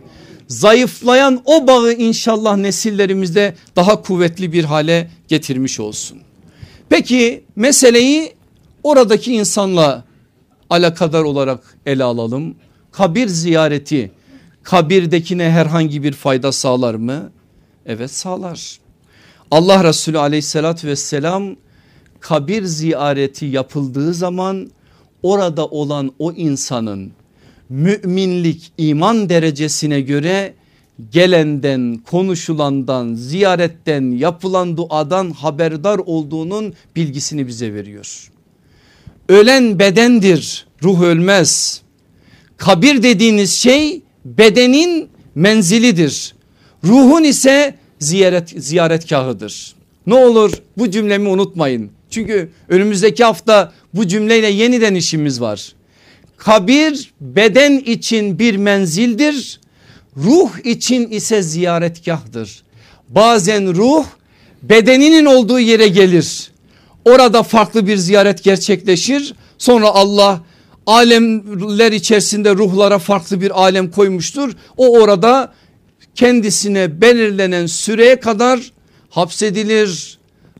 [0.49, 6.19] Zayıflayan o bağı inşallah nesillerimizde daha kuvvetli bir hale getirmiş olsun.
[6.89, 8.33] Peki meseleyi
[8.83, 10.05] oradaki insanla
[10.71, 12.55] alakadar olarak ele alalım.
[12.93, 14.11] Kabir ziyareti
[14.62, 17.33] kabirdekine herhangi bir fayda sağlar mı?
[17.87, 18.86] Evet sağlar.
[19.51, 21.57] Allah Resulü aleyhissalatü vesselam
[22.21, 24.71] kabir ziyareti yapıldığı zaman
[25.23, 27.13] orada olan o insanın
[27.69, 30.55] müminlik iman derecesine göre
[31.13, 38.31] gelenden konuşulandan ziyaretten yapılan duadan haberdar olduğunun bilgisini bize veriyor.
[39.29, 41.83] ölen bedendir ruh ölmez.
[42.57, 46.35] Kabir dediğiniz şey bedenin menzilidir.
[46.85, 49.75] Ruhun ise ziyaret ziyaretgahıdır.
[50.07, 51.91] Ne olur bu cümlemi unutmayın.
[52.11, 55.73] Çünkü önümüzdeki hafta bu cümleyle yeniden işimiz var.
[56.37, 59.61] Kabir beden için bir menzildir.
[60.17, 62.63] Ruh için ise ziyaretgahdır.
[63.09, 64.05] Bazen ruh
[64.63, 66.51] bedeninin olduğu yere gelir.
[67.05, 69.35] Orada farklı bir ziyaret gerçekleşir.
[69.59, 70.43] Sonra Allah
[70.87, 74.53] alemler içerisinde ruhlara farklı bir alem koymuştur.
[74.77, 75.53] O orada
[76.16, 78.61] kendisine belirlenen süreye kadar
[79.11, 80.18] hapsedilir,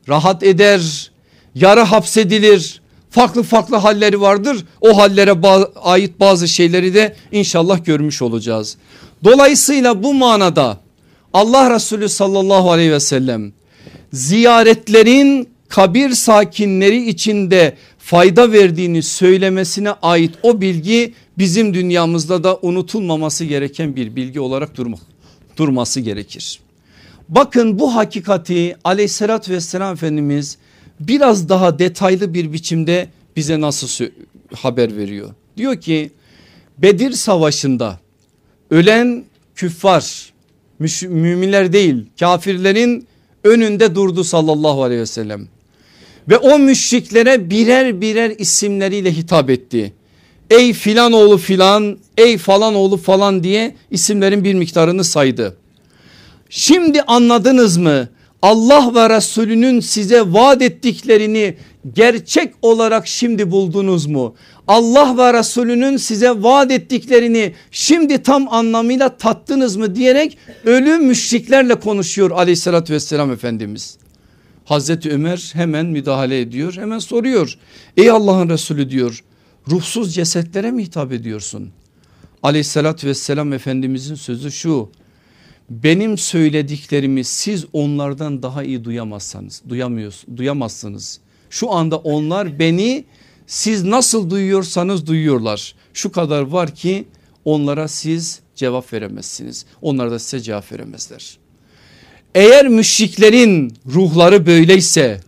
[0.09, 1.11] rahat eder,
[1.55, 2.81] yarı hapsedilir.
[3.09, 4.65] Farklı farklı halleri vardır.
[4.81, 5.33] O hallere
[5.75, 8.77] ait bazı şeyleri de inşallah görmüş olacağız.
[9.23, 10.77] Dolayısıyla bu manada
[11.33, 13.53] Allah Resulü sallallahu aleyhi ve sellem
[14.13, 23.95] ziyaretlerin kabir sakinleri içinde fayda verdiğini söylemesine ait o bilgi bizim dünyamızda da unutulmaması gereken
[23.95, 24.97] bir bilgi olarak durma,
[25.57, 26.59] durması gerekir.
[27.29, 30.57] Bakın bu hakikati aleyhissalatü vesselam Efendimiz
[30.99, 34.05] biraz daha detaylı bir biçimde bize nasıl
[34.53, 35.29] haber veriyor.
[35.57, 36.11] Diyor ki
[36.77, 37.99] Bedir savaşında
[38.71, 39.23] ölen
[39.55, 40.33] küffar
[41.01, 43.07] müminler değil kafirlerin
[43.43, 45.47] önünde durdu sallallahu aleyhi ve sellem.
[46.29, 49.93] Ve o müşriklere birer birer isimleriyle hitap etti.
[50.49, 55.57] Ey filan oğlu filan ey falan oğlu falan diye isimlerin bir miktarını saydı.
[56.49, 58.09] Şimdi anladınız mı?
[58.41, 61.57] Allah ve Resulünün size vaat ettiklerini
[61.93, 64.35] gerçek olarak şimdi buldunuz mu?
[64.67, 72.31] Allah ve Resulünün size vaat ettiklerini şimdi tam anlamıyla tattınız mı diyerek ölü müşriklerle konuşuyor
[72.31, 73.97] aleyhissalatü vesselam Efendimiz.
[74.65, 77.57] Hazreti Ömer hemen müdahale ediyor hemen soruyor.
[77.97, 79.23] Ey Allah'ın Resulü diyor
[79.69, 81.69] ruhsuz cesetlere mi hitap ediyorsun?
[82.43, 84.89] Aleyhissalatü vesselam Efendimizin sözü şu
[85.69, 91.19] benim söylediklerimi siz onlardan daha iyi duyamazsanız duyamıyorsunuz duyamazsınız.
[91.49, 93.05] Şu anda onlar beni
[93.47, 95.75] siz nasıl duyuyorsanız duyuyorlar.
[95.93, 97.05] Şu kadar var ki
[97.45, 99.65] onlara siz cevap veremezsiniz.
[99.81, 101.37] Onlar da size cevap veremezler.
[102.35, 105.21] Eğer müşriklerin ruhları böyleyse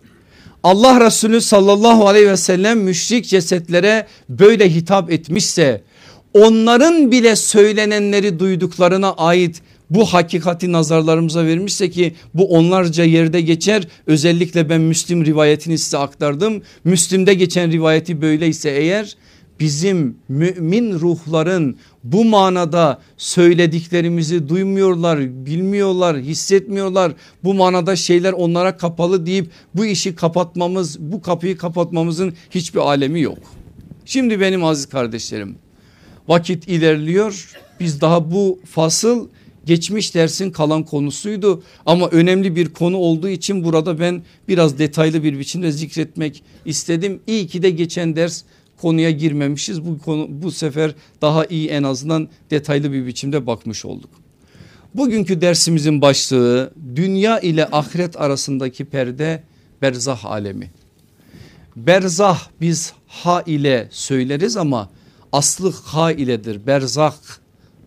[0.63, 5.81] Allah Resulü sallallahu aleyhi ve sellem müşrik cesetlere böyle hitap etmişse
[6.33, 13.87] onların bile söylenenleri duyduklarına ait bu hakikati nazarlarımıza vermişse ki bu onlarca yerde geçer.
[14.07, 16.61] Özellikle ben Müslim rivayetini size aktardım.
[16.83, 19.15] Müslim'de geçen rivayeti böyleyse eğer
[19.59, 27.11] bizim mümin ruhların bu manada söylediklerimizi duymuyorlar, bilmiyorlar, hissetmiyorlar.
[27.43, 33.39] Bu manada şeyler onlara kapalı deyip bu işi kapatmamız, bu kapıyı kapatmamızın hiçbir alemi yok.
[34.05, 35.55] Şimdi benim aziz kardeşlerim
[36.27, 37.51] vakit ilerliyor.
[37.79, 39.27] Biz daha bu fasıl
[39.65, 45.39] geçmiş dersin kalan konusuydu ama önemli bir konu olduğu için burada ben biraz detaylı bir
[45.39, 47.19] biçimde zikretmek istedim.
[47.27, 48.43] İyi ki de geçen ders
[48.81, 49.85] konuya girmemişiz.
[49.85, 54.09] Bu konu bu sefer daha iyi en azından detaylı bir biçimde bakmış olduk.
[54.95, 59.43] Bugünkü dersimizin başlığı dünya ile ahiret arasındaki perde
[59.81, 60.71] berzah alemi.
[61.75, 64.89] Berzah biz ha ile söyleriz ama
[65.31, 66.67] aslı ha iledir.
[66.67, 67.15] Berzah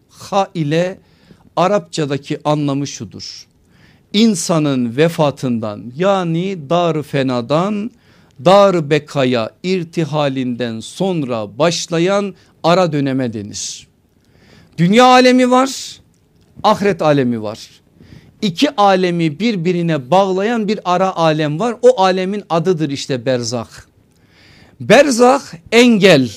[0.09, 0.99] ha ile
[1.57, 3.47] Arapçadaki anlamı şudur.
[4.13, 7.91] İnsanın vefatından yani dar fenadan
[8.45, 13.87] dar bekaya irtihalinden sonra başlayan ara döneme denir.
[14.79, 16.03] Dünya alemi var
[16.63, 17.59] ahiret alemi var.
[18.43, 21.77] İki alemi birbirine bağlayan bir ara alem var.
[21.83, 23.69] O alemin adıdır işte berzah.
[24.81, 25.43] Berzah
[25.73, 26.31] engel,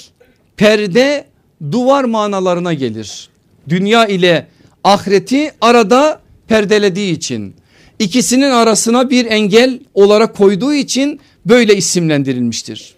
[0.57, 1.25] perde,
[1.71, 3.29] duvar manalarına gelir.
[3.69, 4.47] Dünya ile
[4.83, 7.55] ahireti arada perdelediği için
[7.99, 12.95] ikisinin arasına bir engel olarak koyduğu için böyle isimlendirilmiştir.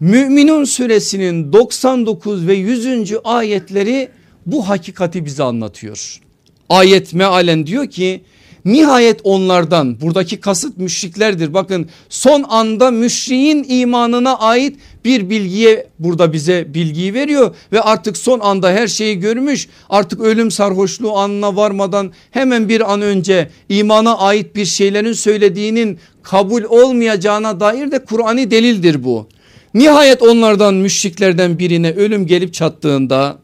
[0.00, 3.12] Müminun suresinin 99 ve 100.
[3.24, 4.08] ayetleri
[4.46, 6.20] bu hakikati bize anlatıyor.
[6.68, 8.20] Ayet mealen diyor ki
[8.64, 11.54] Nihayet onlardan buradaki kasıt müşriklerdir.
[11.54, 18.40] Bakın son anda müşriğin imanına ait bir bilgiye burada bize bilgiyi veriyor ve artık son
[18.40, 24.56] anda her şeyi görmüş artık ölüm sarhoşluğu anına varmadan hemen bir an önce imana ait
[24.56, 29.28] bir şeylerin söylediğinin kabul olmayacağına dair de Kur'an'ı delildir bu.
[29.74, 33.38] Nihayet onlardan müşriklerden birine ölüm gelip çattığında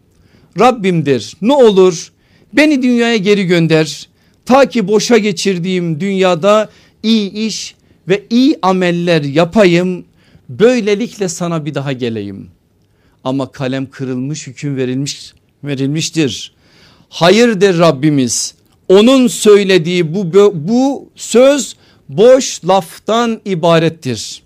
[0.58, 2.12] Rabbimdir ne olur
[2.52, 4.08] beni dünyaya geri gönder
[4.46, 6.68] Ta ki boşa geçirdiğim dünyada
[7.02, 7.74] iyi iş
[8.08, 10.04] ve iyi ameller yapayım.
[10.48, 12.50] böylelikle sana bir daha geleyim.
[13.24, 15.32] Ama kalem kırılmış hüküm verilmiş
[15.64, 16.54] verilmiştir.
[17.08, 18.54] Hayır der Rabbimiz
[18.88, 21.76] onun söylediği bu, bu söz
[22.08, 24.42] boş laftan ibarettir.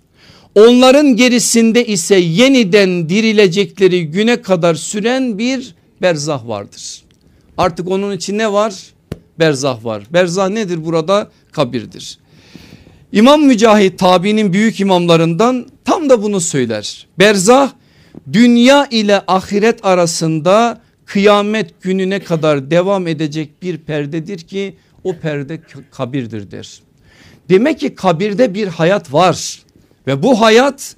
[0.55, 7.03] Onların gerisinde ise yeniden dirilecekleri güne kadar süren bir berzah vardır.
[7.59, 8.75] Artık onun için ne var?
[9.41, 10.03] Berzah var.
[10.11, 11.31] Berzah nedir burada?
[11.53, 12.19] Kabirdir.
[13.13, 17.07] İmam Mücahit tabiinin büyük imamlarından tam da bunu söyler.
[17.19, 17.71] Berzah
[18.33, 25.61] dünya ile ahiret arasında kıyamet gününe kadar devam edecek bir perdedir ki o perde
[25.91, 26.81] kabirdir der.
[27.49, 29.63] Demek ki kabirde bir hayat var
[30.07, 30.97] ve bu hayat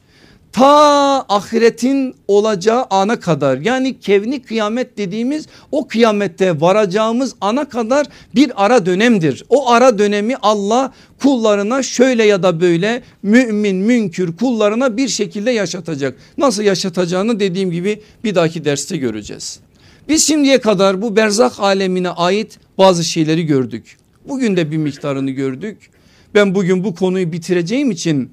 [0.52, 8.64] ta ahiretin olacağı ana kadar yani kevni kıyamet dediğimiz o kıyamette varacağımız ana kadar bir
[8.64, 9.44] ara dönemdir.
[9.48, 10.92] O ara dönemi Allah
[11.22, 16.16] kullarına şöyle ya da böyle mümin münkür kullarına bir şekilde yaşatacak.
[16.38, 19.60] Nasıl yaşatacağını dediğim gibi bir dahaki derste göreceğiz.
[20.08, 23.96] Biz şimdiye kadar bu berzak alemine ait bazı şeyleri gördük.
[24.28, 25.90] Bugün de bir miktarını gördük.
[26.34, 28.30] Ben bugün bu konuyu bitireceğim için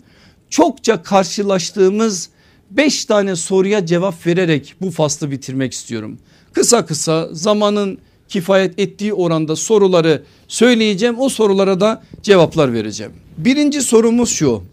[0.49, 2.29] çokça karşılaştığımız
[2.71, 6.17] beş tane soruya cevap vererek bu faslı bitirmek istiyorum.
[6.53, 7.97] Kısa kısa zamanın
[8.27, 13.13] kifayet ettiği oranda soruları söyleyeceğim o sorulara da cevaplar vereceğim.
[13.37, 14.63] Birinci sorumuz şu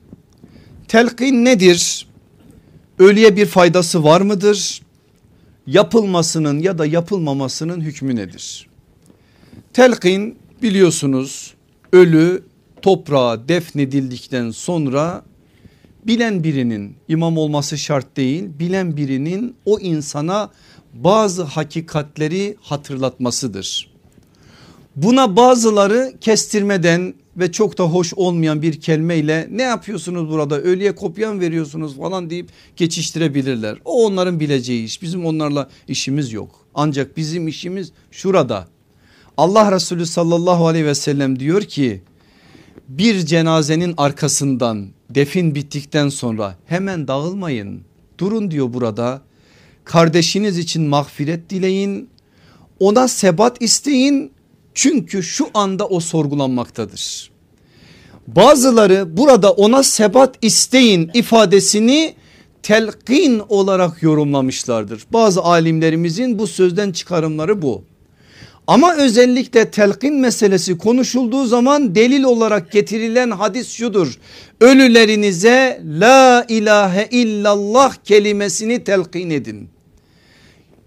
[0.89, 2.07] telkin nedir?
[2.99, 4.83] Ölüye bir faydası var mıdır?
[5.67, 8.69] Yapılmasının ya da yapılmamasının hükmü nedir?
[9.73, 11.55] Telkin biliyorsunuz
[11.93, 12.43] ölü
[12.83, 15.25] toprağa defnedildikten sonra
[16.07, 20.51] bilen birinin imam olması şart değil bilen birinin o insana
[20.95, 23.97] bazı hakikatleri hatırlatmasıdır.
[24.97, 31.41] Buna bazıları kestirmeden ve çok da hoş olmayan bir kelimeyle ne yapıyorsunuz burada ölüye kopya
[31.41, 33.79] veriyorsunuz falan deyip geçiştirebilirler.
[33.85, 36.51] O onların bileceği iş bizim onlarla işimiz yok.
[36.75, 38.69] Ancak bizim işimiz şurada.
[39.37, 42.03] Allah Resulü sallallahu aleyhi ve sellem diyor ki
[42.89, 47.81] bir cenazenin arkasından defin bittikten sonra hemen dağılmayın.
[48.19, 49.23] Durun diyor burada.
[49.85, 52.09] Kardeşiniz için mağfiret dileyin.
[52.81, 54.33] Ona sebat isteyin.
[54.75, 57.31] Çünkü şu anda o sorgulanmaktadır.
[58.27, 62.15] Bazıları burada ona sebat isteyin ifadesini
[62.63, 65.07] telkin olarak yorumlamışlardır.
[65.13, 67.85] Bazı alimlerimizin bu sözden çıkarımları bu.
[68.67, 74.19] Ama özellikle telkin meselesi konuşulduğu zaman delil olarak getirilen hadis şudur.
[74.61, 79.69] Ölülerinize la ilahe illallah kelimesini telkin edin.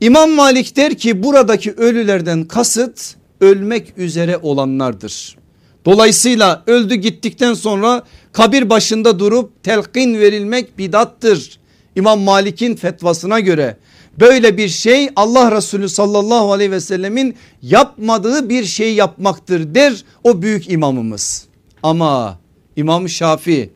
[0.01, 5.37] İmam Malik der ki buradaki ölülerden kasıt ölmek üzere olanlardır.
[5.85, 11.59] Dolayısıyla öldü gittikten sonra kabir başında durup telkin verilmek bidattır.
[11.95, 13.77] İmam Malik'in fetvasına göre
[14.19, 20.41] Böyle bir şey Allah Resulü sallallahu aleyhi ve sellemin yapmadığı bir şey yapmaktır der o
[20.41, 21.45] büyük imamımız.
[21.83, 22.39] Ama
[22.75, 23.69] İmam Şafi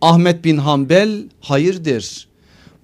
[0.00, 2.28] Ahmet bin Hanbel hayırdır.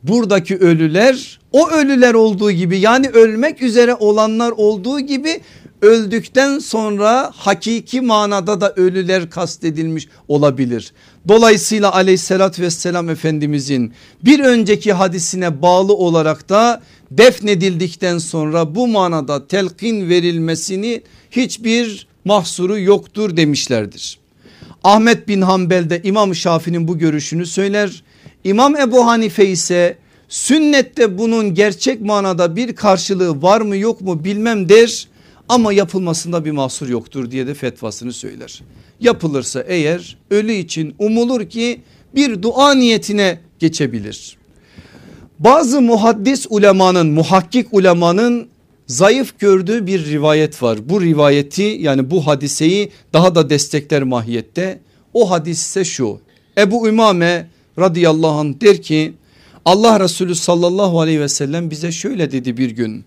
[0.03, 5.41] Buradaki ölüler o ölüler olduğu gibi yani ölmek üzere olanlar olduğu gibi
[5.83, 10.93] öldükten sonra hakiki manada da ölüler kastedilmiş olabilir.
[11.29, 13.93] Dolayısıyla aleyhissalatü vesselam efendimizin
[14.25, 23.37] bir önceki hadisine bağlı olarak da defnedildikten sonra bu manada telkin verilmesini hiçbir mahsuru yoktur
[23.37, 24.19] demişlerdir.
[24.85, 28.03] Ahmet bin Hanbel de İmam Şafii'nin bu görüşünü söyler.
[28.45, 29.99] İmam Ebu Hanife ise
[30.29, 35.09] sünnette bunun gerçek manada bir karşılığı var mı yok mu bilmem der
[35.49, 38.63] ama yapılmasında bir mahsur yoktur diye de fetvasını söyler.
[39.01, 41.81] Yapılırsa eğer ölü için umulur ki
[42.15, 44.37] bir dua niyetine geçebilir.
[45.39, 48.49] Bazı muhaddis ulemanın muhakkik ulemanın
[48.87, 50.89] zayıf gördüğü bir rivayet var.
[50.89, 54.81] Bu rivayeti yani bu hadiseyi daha da destekler mahiyette.
[55.15, 56.21] O hadis şu
[56.59, 57.47] Ebu Ümame
[57.79, 59.13] radıyallahu anh der ki
[59.65, 63.05] Allah Resulü sallallahu aleyhi ve sellem bize şöyle dedi bir gün.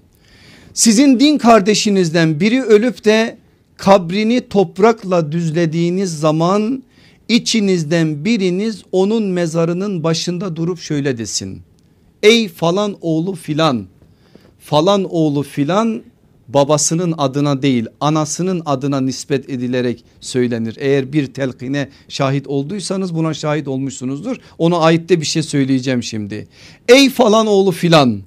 [0.73, 3.37] Sizin din kardeşinizden biri ölüp de
[3.77, 6.83] kabrini toprakla düzlediğiniz zaman
[7.29, 11.61] içinizden biriniz onun mezarının başında durup şöyle desin.
[12.23, 13.87] Ey falan oğlu filan
[14.59, 16.03] falan oğlu filan
[16.47, 20.75] babasının adına değil anasının adına nispet edilerek söylenir.
[20.79, 24.37] Eğer bir telkine şahit olduysanız buna şahit olmuşsunuzdur.
[24.57, 26.47] Ona ait de bir şey söyleyeceğim şimdi.
[26.89, 28.21] Ey falan oğlu filan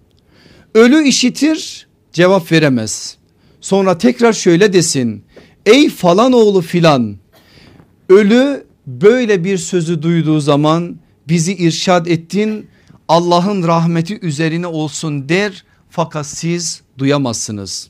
[0.75, 3.20] ölü işitir cevap veremez.
[3.61, 5.25] Sonra tekrar şöyle desin.
[5.67, 7.17] Ey falan oğlu filan
[8.09, 10.97] ölü böyle bir sözü duyduğu zaman
[11.29, 12.67] bizi irşad ettin
[13.09, 17.89] Allah'ın rahmeti üzerine olsun der fakat siz duyamazsınız.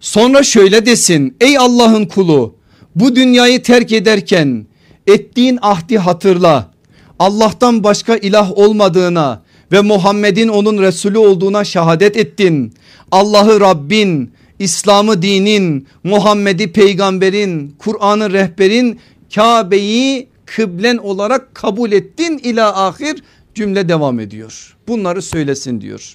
[0.00, 2.54] Sonra şöyle desin ey Allah'ın kulu
[2.94, 4.66] bu dünyayı terk ederken
[5.06, 6.70] ettiğin ahdi hatırla.
[7.18, 9.42] Allah'tan başka ilah olmadığına
[9.72, 12.74] ve Muhammed'in onun Resulü olduğuna şehadet ettin.
[13.12, 19.00] Allah'ı Rabbin, İslam'ı dinin, Muhammed'i peygamberin, Kur'an'ı rehberin,
[19.34, 23.22] Kabe'yi kıblen olarak kabul ettin ila ahir
[23.54, 24.76] cümle devam ediyor.
[24.88, 26.14] Bunları söylesin diyor.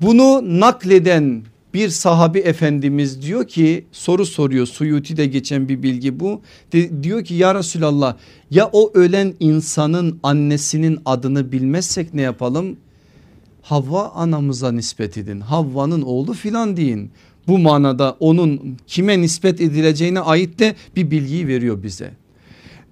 [0.00, 1.42] Bunu nakleden
[1.74, 6.40] bir sahabi efendimiz diyor ki soru soruyor Suyuti'de geçen bir bilgi bu.
[6.72, 8.16] De, diyor ki ya Resulallah
[8.50, 12.76] ya o ölen insanın annesinin adını bilmezsek ne yapalım?
[13.62, 15.40] Havva anamıza nispet edin.
[15.40, 17.10] Havva'nın oğlu filan deyin.
[17.48, 22.10] Bu manada onun kime nispet edileceğine ait de bir bilgiyi veriyor bize.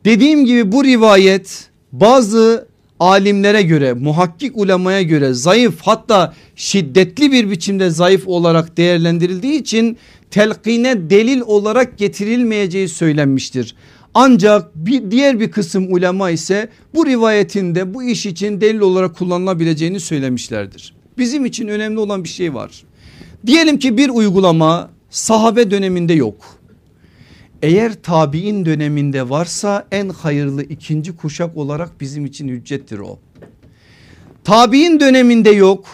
[0.05, 2.69] Dediğim gibi bu rivayet bazı
[3.01, 9.97] alimlere göre muhakkik ulemaya göre zayıf hatta şiddetli bir biçimde zayıf olarak değerlendirildiği için
[10.31, 13.75] telkine delil olarak getirilmeyeceği söylenmiştir.
[14.15, 20.01] Ancak bir diğer bir kısım ulema ise bu rivayetinde bu iş için delil olarak kullanılabileceğini
[20.01, 20.95] söylemişlerdir.
[21.19, 22.83] Bizim için önemli olan bir şey var.
[23.47, 26.63] Diyelim ki bir uygulama sahabe döneminde yok
[27.63, 33.19] eğer tabi'in döneminde varsa en hayırlı ikinci kuşak olarak bizim için hüccettir o.
[34.45, 35.85] Tabi'in döneminde yok.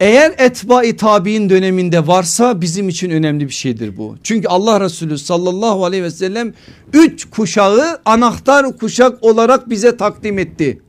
[0.00, 4.16] Eğer etbai tabi'in döneminde varsa bizim için önemli bir şeydir bu.
[4.22, 6.54] Çünkü Allah Resulü sallallahu aleyhi ve sellem
[6.92, 10.80] üç kuşağı anahtar kuşak olarak bize takdim etti.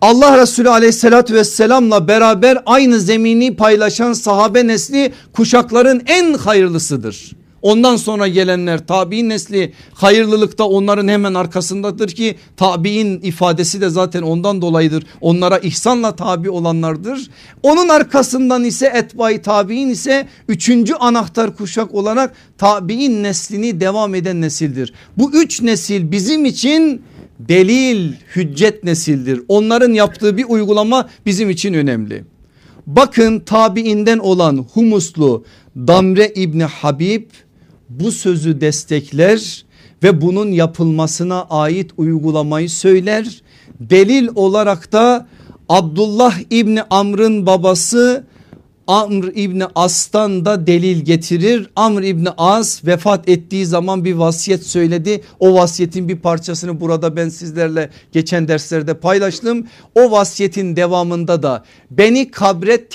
[0.00, 7.32] Allah Resulü aleyhissalatü vesselamla beraber aynı zemini paylaşan sahabe nesli kuşakların en hayırlısıdır.
[7.62, 14.62] Ondan sonra gelenler tabi'in nesli hayırlılıkta onların hemen arkasındadır ki tabi'in ifadesi de zaten ondan
[14.62, 15.04] dolayıdır.
[15.20, 17.30] Onlara ihsanla tabi olanlardır.
[17.62, 24.92] Onun arkasından ise etbai tabi'in ise üçüncü anahtar kuşak olarak tabi'in neslini devam eden nesildir.
[25.16, 27.02] Bu üç nesil bizim için
[27.38, 29.40] delil hüccet nesildir.
[29.48, 32.24] Onların yaptığı bir uygulama bizim için önemli.
[32.86, 35.44] Bakın tabiinden olan Humuslu
[35.76, 37.22] Damre İbni Habib
[37.88, 39.64] bu sözü destekler
[40.02, 43.42] ve bunun yapılmasına ait uygulamayı söyler.
[43.80, 45.26] Delil olarak da
[45.68, 48.26] Abdullah İbni Amr'ın babası
[48.88, 51.70] Amr İbni As'tan da delil getirir.
[51.76, 55.22] Amr İbni As vefat ettiği zaman bir vasiyet söyledi.
[55.40, 59.66] O vasiyetin bir parçasını burada ben sizlerle geçen derslerde paylaştım.
[59.94, 62.88] O vasiyetin devamında da beni kabre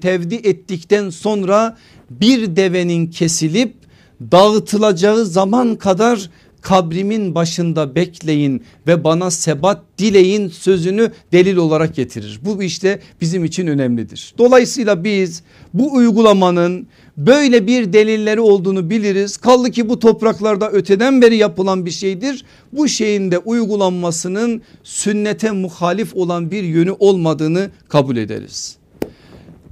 [0.00, 1.76] tevdi ettikten sonra
[2.10, 3.74] bir devenin kesilip
[4.20, 6.30] dağıtılacağı zaman kadar
[6.60, 12.40] kabrimin başında bekleyin ve bana sebat dileyin sözünü delil olarak getirir.
[12.44, 14.34] Bu işte bizim için önemlidir.
[14.38, 15.42] Dolayısıyla biz
[15.74, 16.86] bu uygulamanın
[17.16, 19.36] böyle bir delilleri olduğunu biliriz.
[19.36, 22.44] Kaldı ki bu topraklarda öteden beri yapılan bir şeydir.
[22.72, 28.77] Bu şeyin de uygulanmasının sünnete muhalif olan bir yönü olmadığını kabul ederiz.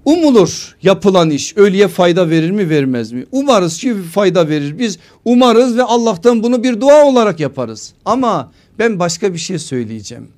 [0.07, 3.27] Umulur yapılan iş ölüye fayda verir mi vermez mi?
[3.33, 4.79] Umarız ki fayda verir.
[4.79, 7.95] Biz umarız ve Allah'tan bunu bir dua olarak yaparız.
[8.05, 10.29] Ama ben başka bir şey söyleyeceğim.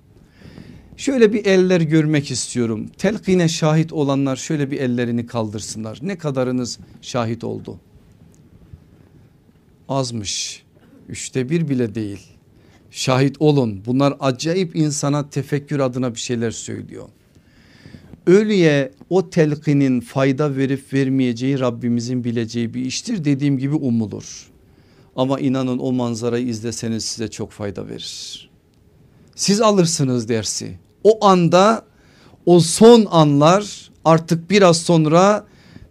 [0.96, 2.86] Şöyle bir eller görmek istiyorum.
[2.98, 5.98] Telkine şahit olanlar şöyle bir ellerini kaldırsınlar.
[6.02, 7.76] Ne kadarınız şahit oldu?
[9.88, 10.62] Azmış.
[11.08, 12.26] Üçte bir bile değil.
[12.90, 13.82] Şahit olun.
[13.86, 17.08] Bunlar acayip insana tefekkür adına bir şeyler söylüyor.
[18.28, 23.24] Ölüye o telkinin fayda verip vermeyeceği Rabbimizin bileceği bir iştir.
[23.24, 24.48] Dediğim gibi umulur.
[25.16, 28.50] Ama inanın o manzarayı izleseniz size çok fayda verir.
[29.34, 30.78] Siz alırsınız dersi.
[31.04, 31.84] O anda
[32.46, 35.46] o son anlar artık biraz sonra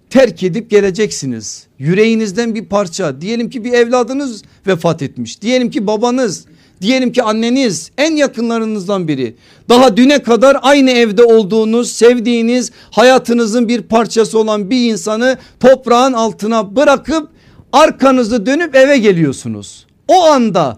[0.09, 1.67] terk edip geleceksiniz.
[1.79, 5.41] Yüreğinizden bir parça diyelim ki bir evladınız vefat etmiş.
[5.41, 6.45] Diyelim ki babanız
[6.81, 9.35] Diyelim ki anneniz en yakınlarınızdan biri.
[9.69, 16.75] Daha düne kadar aynı evde olduğunuz, sevdiğiniz, hayatınızın bir parçası olan bir insanı toprağın altına
[16.75, 17.29] bırakıp
[17.73, 19.85] arkanızı dönüp eve geliyorsunuz.
[20.07, 20.77] O anda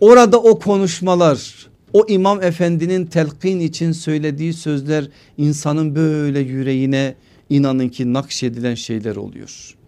[0.00, 5.08] orada o konuşmalar, o imam efendinin telkin için söylediği sözler
[5.38, 7.14] insanın böyle yüreğine
[7.50, 9.79] inanın ki nakşedilen şeyler oluyor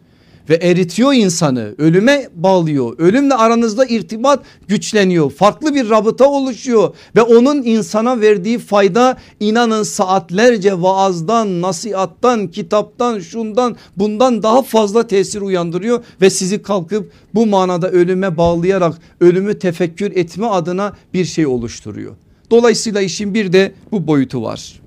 [0.49, 7.62] ve eritiyor insanı ölüme bağlıyor ölümle aranızda irtibat güçleniyor farklı bir rabıta oluşuyor ve onun
[7.62, 16.30] insana verdiği fayda inanın saatlerce vaazdan nasihattan kitaptan şundan bundan daha fazla tesir uyandırıyor ve
[16.30, 22.12] sizi kalkıp bu manada ölüme bağlayarak ölümü tefekkür etme adına bir şey oluşturuyor.
[22.51, 24.80] Dolayısıyla işin bir de bu boyutu var.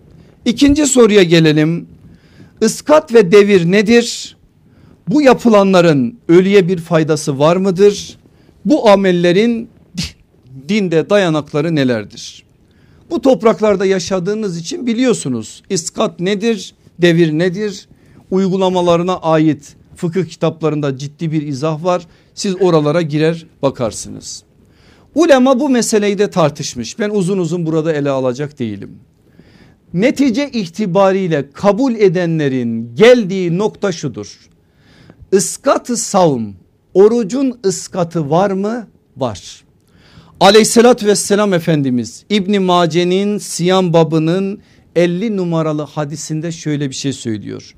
[0.46, 1.88] İkinci soruya gelelim.
[2.62, 4.35] Iskat ve devir nedir?
[5.08, 8.18] Bu yapılanların ölüye bir faydası var mıdır?
[8.66, 9.70] Bu amellerin
[10.70, 12.44] dinde dayanakları nelerdir?
[13.10, 17.88] Bu topraklarda yaşadığınız için biliyorsunuz iskat nedir, devir nedir?
[18.32, 22.08] Uygulamalarına ait fıkıh kitaplarında ciddi bir izah var.
[22.34, 24.44] Siz oralara girer bakarsınız.
[25.16, 27.00] Ulema bu meseleyi de tartışmış.
[27.00, 28.92] Ben uzun uzun burada ele alacak değilim.
[29.94, 34.40] Netice itibariyle kabul edenlerin geldiği nokta şudur.
[35.32, 36.44] Iskatı savm
[36.94, 38.88] orucun ıskatı var mı?
[39.18, 39.64] Var.
[40.40, 44.60] Aleyhissalatü vesselam Efendimiz İbni Mace'nin Siyam babının
[44.96, 47.76] 50 numaralı hadisinde şöyle bir şey söylüyor.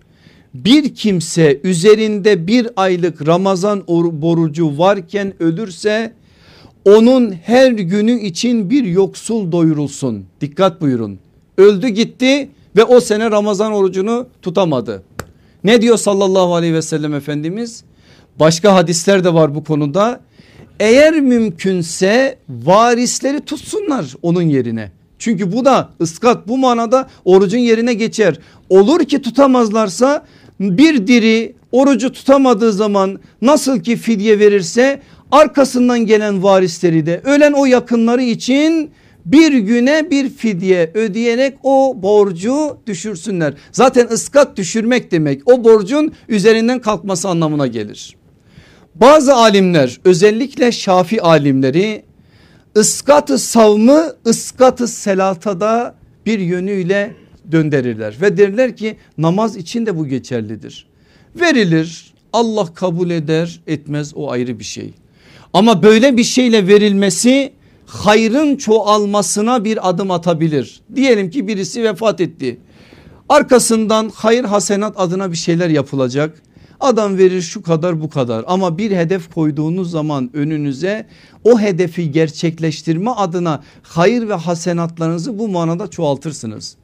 [0.53, 6.13] Bir kimse üzerinde bir aylık Ramazan borucu varken ölürse
[6.85, 10.25] onun her günü için bir yoksul doyurulsun.
[10.41, 11.19] Dikkat buyurun.
[11.57, 15.03] Öldü gitti ve o sene Ramazan orucunu tutamadı.
[15.63, 17.83] Ne diyor sallallahu aleyhi ve sellem Efendimiz?
[18.39, 20.19] Başka hadisler de var bu konuda.
[20.79, 24.91] Eğer mümkünse varisleri tutsunlar onun yerine.
[25.19, 28.39] Çünkü bu da ıskat bu manada orucun yerine geçer.
[28.69, 30.25] Olur ki tutamazlarsa
[30.59, 35.01] bir diri orucu tutamadığı zaman nasıl ki fidye verirse
[35.31, 38.91] arkasından gelen varisleri de ölen o yakınları için
[39.31, 43.53] bir güne bir fidye ödeyerek o borcu düşürsünler.
[43.71, 48.15] Zaten ıskat düşürmek demek o borcun üzerinden kalkması anlamına gelir.
[48.95, 52.03] Bazı alimler özellikle Şafi alimleri
[52.77, 57.15] ıskatı savmı ıskatı selatada bir yönüyle
[57.51, 60.87] döndürürler ve derler ki namaz için de bu geçerlidir.
[61.35, 64.93] Verilir Allah kabul eder etmez o ayrı bir şey.
[65.53, 67.51] Ama böyle bir şeyle verilmesi
[67.87, 70.81] hayrın çoğalmasına bir adım atabilir.
[70.95, 72.59] Diyelim ki birisi vefat etti.
[73.29, 76.41] Arkasından hayır hasenat adına bir şeyler yapılacak.
[76.79, 81.07] Adam verir şu kadar bu kadar ama bir hedef koyduğunuz zaman önünüze
[81.43, 86.75] o hedefi gerçekleştirme adına hayır ve hasenatlarınızı bu manada çoğaltırsınız.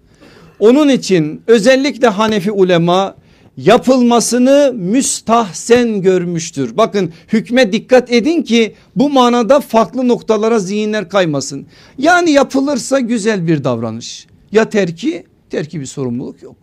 [0.59, 3.15] Onun için özellikle Hanefi ulema
[3.57, 6.77] yapılmasını müstahsen görmüştür.
[6.77, 11.67] Bakın hükme dikkat edin ki bu manada farklı noktalara zihinler kaymasın.
[11.97, 14.27] Yani yapılırsa güzel bir davranış.
[14.51, 16.55] Ya terki terki bir sorumluluk yok.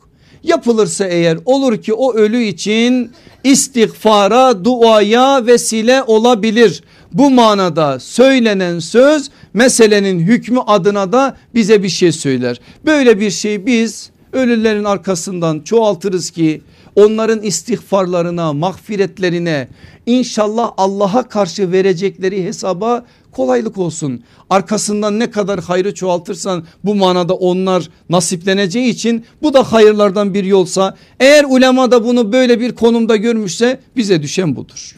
[0.43, 3.11] Yapılırsa eğer olur ki o ölü için
[3.45, 6.83] istiğfara duaya vesile olabilir.
[7.13, 12.61] Bu manada söylenen söz meselenin hükmü adına da bize bir şey söyler.
[12.87, 16.63] Böyle bir şey biz ölülerin arkasından çoğaltırız ki
[16.95, 19.69] onların istiğfarlarına mağfiretlerine
[20.07, 24.23] inşallah Allah'a karşı verecekleri hesaba kolaylık olsun.
[24.51, 30.97] Arkasından ne kadar hayrı çoğaltırsan bu manada onlar nasipleneceği için bu da hayırlardan bir yolsa
[31.21, 34.97] eğer ulema da bunu böyle bir konumda görmüşse bize düşen budur.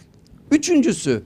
[0.51, 1.23] Üçüncüsü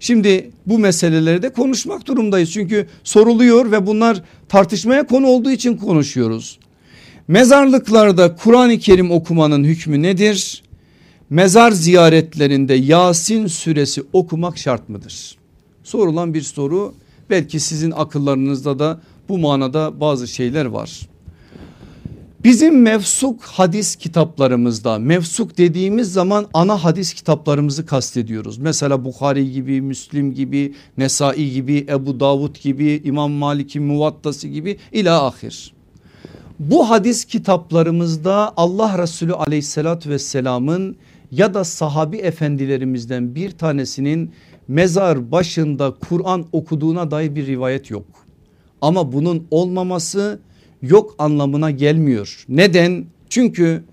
[0.00, 6.58] şimdi bu meseleleri de konuşmak durumdayız çünkü soruluyor ve bunlar tartışmaya konu olduğu için konuşuyoruz.
[7.28, 10.62] Mezarlıklarda Kur'an-ı Kerim okumanın hükmü nedir?
[11.30, 15.36] Mezar ziyaretlerinde Yasin suresi okumak şart mıdır?
[15.84, 16.94] Sorulan bir soru
[17.30, 21.08] belki sizin akıllarınızda da bu manada bazı şeyler var.
[22.44, 28.58] Bizim mevsuk hadis kitaplarımızda mevsuk dediğimiz zaman ana hadis kitaplarımızı kastediyoruz.
[28.58, 35.26] Mesela Bukhari gibi, Müslim gibi, Nesai gibi, Ebu Davud gibi, İmam Malik'in Muvattası gibi ila
[35.26, 35.77] ahir.
[36.58, 40.96] Bu hadis kitaplarımızda Allah Resulü aleyhissalatü vesselamın
[41.32, 44.30] ya da sahabi efendilerimizden bir tanesinin
[44.68, 48.04] mezar başında Kur'an okuduğuna dair bir rivayet yok.
[48.80, 50.40] Ama bunun olmaması
[50.82, 52.44] yok anlamına gelmiyor.
[52.48, 53.06] Neden?
[53.28, 53.84] Çünkü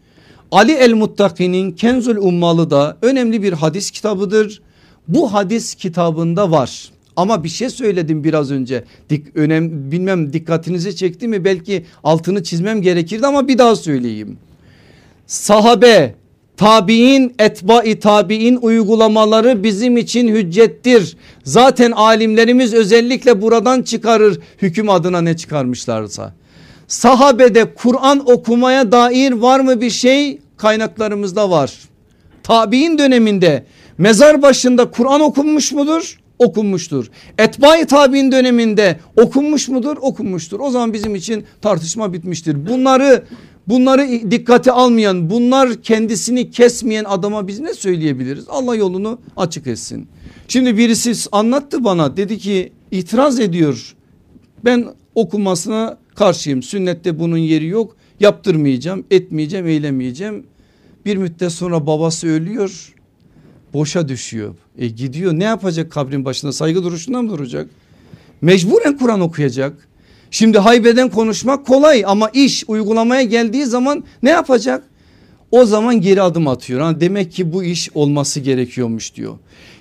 [0.52, 4.62] Ali el Muttaki'nin Kenzul Ummalı da önemli bir hadis kitabıdır.
[5.08, 6.90] Bu hadis kitabında var.
[7.16, 8.84] Ama bir şey söyledim biraz önce.
[9.10, 14.38] Dik, önem, bilmem dikkatinizi çekti mi belki altını çizmem gerekirdi ama bir daha söyleyeyim.
[15.28, 16.16] Sahabe,
[16.58, 21.18] tabi'in, etbai tabi'in uygulamaları bizim için hüccettir.
[21.44, 26.34] Zaten alimlerimiz özellikle buradan çıkarır hüküm adına ne çıkarmışlarsa.
[26.88, 30.40] Sahabede Kur'an okumaya dair var mı bir şey?
[30.58, 31.74] Kaynaklarımızda var.
[32.44, 33.66] Tabi'in döneminde
[33.98, 36.18] mezar başında Kur'an okunmuş mudur?
[36.40, 37.10] Okunmuştur.
[37.38, 39.98] Etbai tabi'in döneminde okunmuş mudur?
[40.02, 40.60] Okunmuştur.
[40.60, 42.68] O zaman bizim için tartışma bitmiştir.
[42.68, 43.24] Bunları
[43.68, 48.46] bunları dikkate almayan bunlar kendisini kesmeyen adama biz ne söyleyebiliriz?
[48.50, 50.08] Allah yolunu açık etsin.
[50.48, 53.96] Şimdi birisi anlattı bana dedi ki itiraz ediyor.
[54.66, 56.64] Ben okumasına karşıyım.
[56.64, 57.96] Sünnette bunun yeri yok.
[58.20, 60.46] Yaptırmayacağım, etmeyeceğim, eylemeyeceğim.
[61.06, 62.95] Bir müddet sonra babası ölüyor.
[63.76, 64.56] Boşa düşüyor.
[64.78, 67.70] E gidiyor ne yapacak kabrin başında saygı duruşundan mı duracak?
[68.42, 69.88] Mecburen Kur'an okuyacak.
[70.32, 74.84] Şimdi haybeden konuşmak kolay ama iş uygulamaya geldiği zaman ne yapacak?
[75.52, 76.82] O zaman geri adım atıyor.
[76.82, 79.34] Ha, demek ki bu iş olması gerekiyormuş diyor.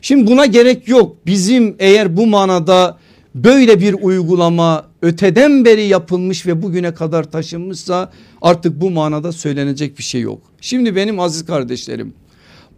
[0.03, 1.17] Şimdi buna gerek yok.
[1.27, 2.99] Bizim eğer bu manada
[3.35, 10.03] böyle bir uygulama öteden beri yapılmış ve bugüne kadar taşınmışsa artık bu manada söylenecek bir
[10.03, 10.43] şey yok.
[10.61, 12.15] Şimdi benim aziz kardeşlerim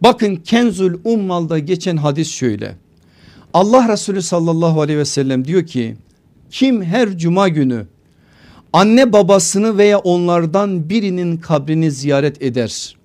[0.01, 2.75] bakın Kenzul Ummal'da geçen hadis şöyle.
[3.53, 5.95] Allah Resulü sallallahu aleyhi ve sellem diyor ki
[6.51, 7.87] kim her cuma günü
[8.73, 12.97] anne babasını veya onlardan birinin kabrini ziyaret eder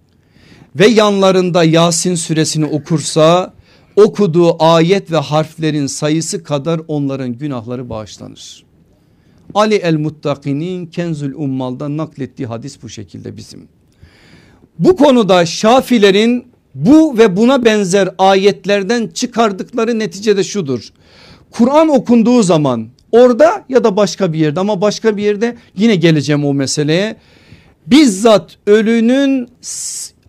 [0.76, 3.54] ve yanlarında Yasin suresini okursa
[3.96, 8.64] okuduğu ayet ve harflerin sayısı kadar onların günahları bağışlanır.
[9.54, 13.68] Ali el Muttaki'nin Kenzül Ummal'da naklettiği hadis bu şekilde bizim.
[14.78, 20.88] Bu konuda Şafilerin bu ve buna benzer ayetlerden çıkardıkları neticede şudur.
[21.50, 26.44] Kur'an okunduğu zaman orada ya da başka bir yerde ama başka bir yerde yine geleceğim
[26.44, 27.16] o meseleye.
[27.86, 29.48] Bizzat ölünün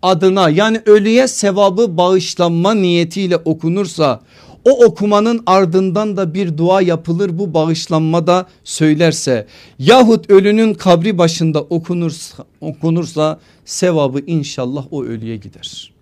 [0.02, 4.22] adına yani ölüye sevabı bağışlanma niyetiyle okunursa
[4.66, 9.48] o okumanın ardından da bir dua yapılır bu bağışlanma da söylerse
[9.80, 15.93] yahut ölünün kabri başında okunursa, okunursa sevabı inşallah o ölüye gider.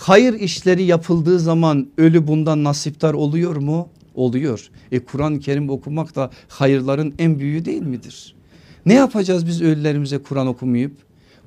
[0.00, 3.88] Hayır işleri yapıldığı zaman ölü bundan nasiptar oluyor mu?
[4.14, 4.70] Oluyor.
[4.92, 8.34] E Kur'an-ı Kerim okumak da hayırların en büyüğü değil midir?
[8.86, 10.92] Ne yapacağız biz ölülerimize Kur'an okumayıp?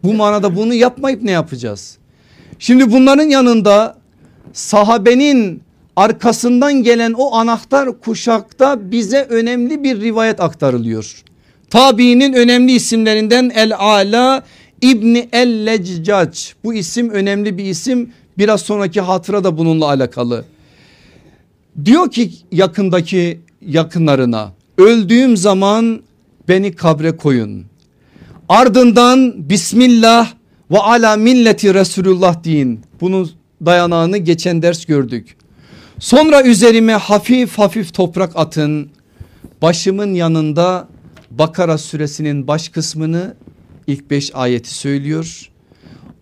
[0.03, 1.97] Bu manada bunu yapmayıp ne yapacağız?
[2.59, 3.97] Şimdi bunların yanında
[4.53, 5.61] sahabenin
[5.95, 11.23] arkasından gelen o anahtar kuşakta bize önemli bir rivayet aktarılıyor.
[11.69, 14.43] Tabiinin önemli isimlerinden El Ala
[14.81, 20.45] İbni El Leccac bu isim önemli bir isim biraz sonraki hatıra da bununla alakalı.
[21.85, 26.01] Diyor ki yakındaki yakınlarına öldüğüm zaman
[26.47, 27.65] beni kabre koyun.
[28.49, 30.33] Ardından Bismillah
[30.71, 32.81] ve ala milleti Resulullah deyin.
[33.01, 33.31] Bunun
[33.65, 35.35] dayanağını geçen ders gördük.
[35.99, 38.89] Sonra üzerime hafif hafif toprak atın.
[39.61, 40.87] Başımın yanında
[41.31, 43.35] Bakara suresinin baş kısmını
[43.87, 45.49] ilk beş ayeti söylüyor.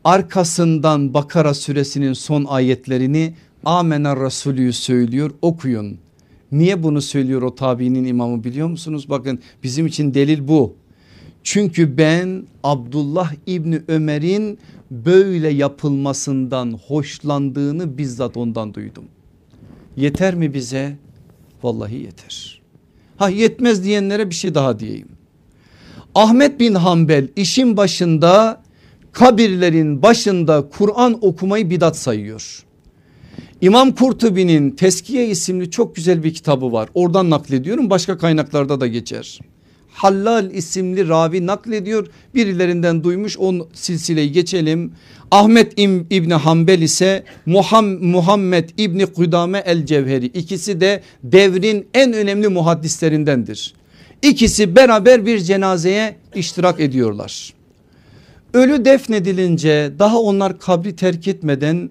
[0.04, 3.34] Arkasından Bakara suresinin son ayetlerini
[3.66, 5.98] Amener Resulü'yü söylüyor okuyun.
[6.52, 9.10] Niye bunu söylüyor o tabiinin imamı biliyor musunuz?
[9.10, 10.76] Bakın bizim için delil bu.
[11.44, 14.60] Çünkü ben Abdullah İbni Ömer'in
[14.92, 19.04] böyle yapılmasından hoşlandığını bizzat ondan duydum.
[19.98, 20.98] Yeter mi bize?
[21.64, 22.62] Vallahi yeter.
[23.18, 25.08] Ha yetmez diyenlere bir şey daha diyeyim.
[26.16, 28.61] Ahmet bin Hanbel işin başında
[29.12, 32.64] kabirlerin başında Kur'an okumayı bidat sayıyor.
[33.62, 36.90] İmam Kurtubi'nin Teskiye isimli çok güzel bir kitabı var.
[36.94, 39.40] Oradan naklediyorum başka kaynaklarda da geçer.
[39.94, 42.08] Hallal isimli ravi naklediyor.
[42.36, 44.92] Birilerinden duymuş o silsileyi geçelim.
[45.32, 45.74] Ahmet
[46.10, 50.26] İbni Hanbel ise Muhammed İbni Kudame el Cevheri.
[50.26, 53.74] İkisi de devrin en önemli muhaddislerindendir.
[54.22, 57.54] İkisi beraber bir cenazeye iştirak ediyorlar.
[58.54, 61.90] Ölü defnedilince daha onlar kabri terk etmeden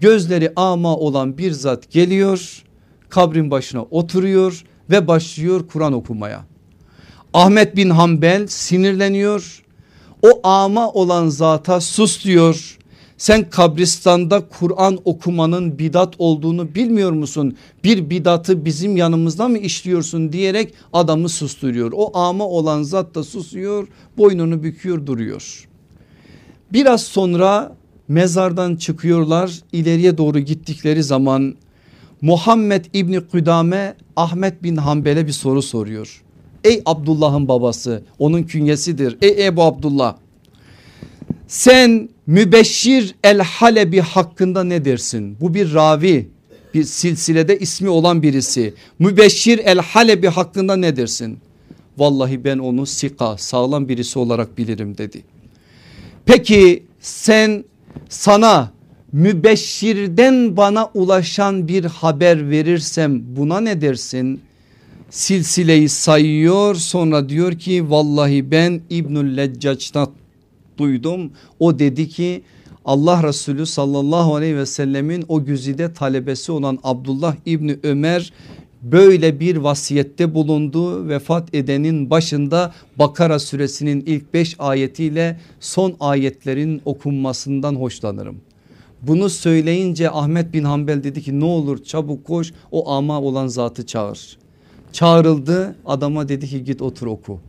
[0.00, 2.62] gözleri ama olan bir zat geliyor
[3.08, 6.44] kabrin başına oturuyor ve başlıyor Kur'an okumaya.
[7.34, 9.62] Ahmet bin Hanbel sinirleniyor.
[10.22, 12.78] O ama olan zata sus diyor.
[13.18, 17.56] Sen kabristanda Kur'an okumanın bidat olduğunu bilmiyor musun?
[17.84, 21.92] Bir bidatı bizim yanımızda mı işliyorsun diyerek adamı susturuyor.
[21.94, 23.88] O ama olan zat da susuyor
[24.18, 25.69] boynunu büküyor duruyor.
[26.72, 27.76] Biraz sonra
[28.08, 31.54] mezardan çıkıyorlar ileriye doğru gittikleri zaman
[32.20, 36.22] Muhammed İbni Kudame Ahmet bin Hanbel'e bir soru soruyor.
[36.64, 39.16] Ey Abdullah'ın babası onun künyesidir.
[39.22, 40.16] Ey Ebu Abdullah
[41.48, 45.36] sen Mübeşşir el Halebi hakkında ne dersin?
[45.40, 46.28] Bu bir ravi
[46.74, 48.74] bir silsilede ismi olan birisi.
[48.98, 51.38] Mübeşşir el Halebi hakkında ne dersin?
[51.98, 55.22] Vallahi ben onu sika sağlam birisi olarak bilirim dedi.
[56.26, 57.64] Peki sen
[58.08, 58.72] sana
[59.12, 64.40] mübeşşirden bana ulaşan bir haber verirsem buna ne dersin?
[65.10, 70.10] silsileyi sayıyor sonra diyor ki vallahi ben İbnül Leccaç'tan
[70.78, 71.30] duydum.
[71.58, 72.42] O dedi ki
[72.84, 78.32] Allah Resulü sallallahu aleyhi ve sellemin o güzide talebesi olan Abdullah İbni Ömer
[78.82, 81.08] böyle bir vasiyette bulundu.
[81.08, 88.36] Vefat edenin başında Bakara suresinin ilk 5 ayetiyle son ayetlerin okunmasından hoşlanırım.
[89.02, 93.86] Bunu söyleyince Ahmet bin Hanbel dedi ki ne olur çabuk koş o ama olan zatı
[93.86, 94.38] çağır.
[94.92, 97.40] Çağrıldı adama dedi ki git otur oku.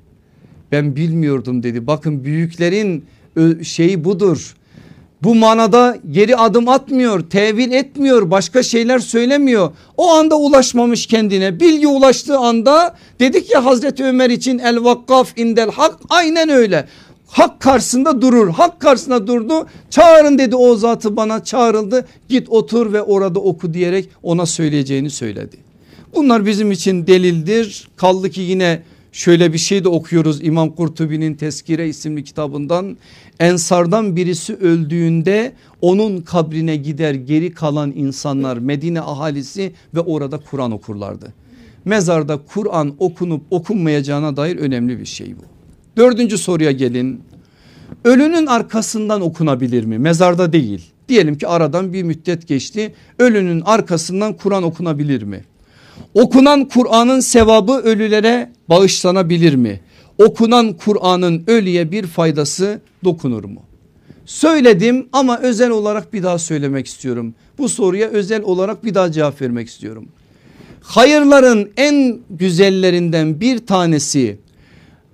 [0.71, 3.05] Ben bilmiyordum dedi bakın büyüklerin
[3.63, 4.55] şeyi budur.
[5.23, 9.71] Bu manada geri adım atmıyor, tevil etmiyor, başka şeyler söylemiyor.
[9.97, 11.59] O anda ulaşmamış kendine.
[11.59, 16.87] Bilgi ulaştığı anda dedik ya Hazreti Ömer için el vakkaf indel hak aynen öyle.
[17.27, 18.49] Hak karşısında durur.
[18.49, 19.67] Hak karşısında durdu.
[19.89, 22.05] Çağırın dedi o zatı bana çağrıldı.
[22.29, 25.57] Git otur ve orada oku diyerek ona söyleyeceğini söyledi.
[26.15, 27.87] Bunlar bizim için delildir.
[27.95, 32.97] Kaldı ki yine şöyle bir şey de okuyoruz İmam Kurtubi'nin Teskire isimli kitabından.
[33.39, 41.33] Ensardan birisi öldüğünde onun kabrine gider geri kalan insanlar Medine ahalisi ve orada Kur'an okurlardı.
[41.85, 45.41] Mezarda Kur'an okunup okunmayacağına dair önemli bir şey bu.
[45.97, 47.21] Dördüncü soruya gelin.
[48.03, 49.99] Ölünün arkasından okunabilir mi?
[49.99, 50.91] Mezarda değil.
[51.09, 52.93] Diyelim ki aradan bir müddet geçti.
[53.19, 55.43] Ölünün arkasından Kur'an okunabilir mi?
[56.13, 59.79] Okunan Kur'an'ın sevabı ölülere bağışlanabilir mi?
[60.17, 63.61] Okunan Kur'an'ın ölüye bir faydası dokunur mu?
[64.25, 67.33] Söyledim ama özel olarak bir daha söylemek istiyorum.
[67.57, 70.07] Bu soruya özel olarak bir daha cevap vermek istiyorum.
[70.81, 74.37] Hayırların en güzellerinden bir tanesi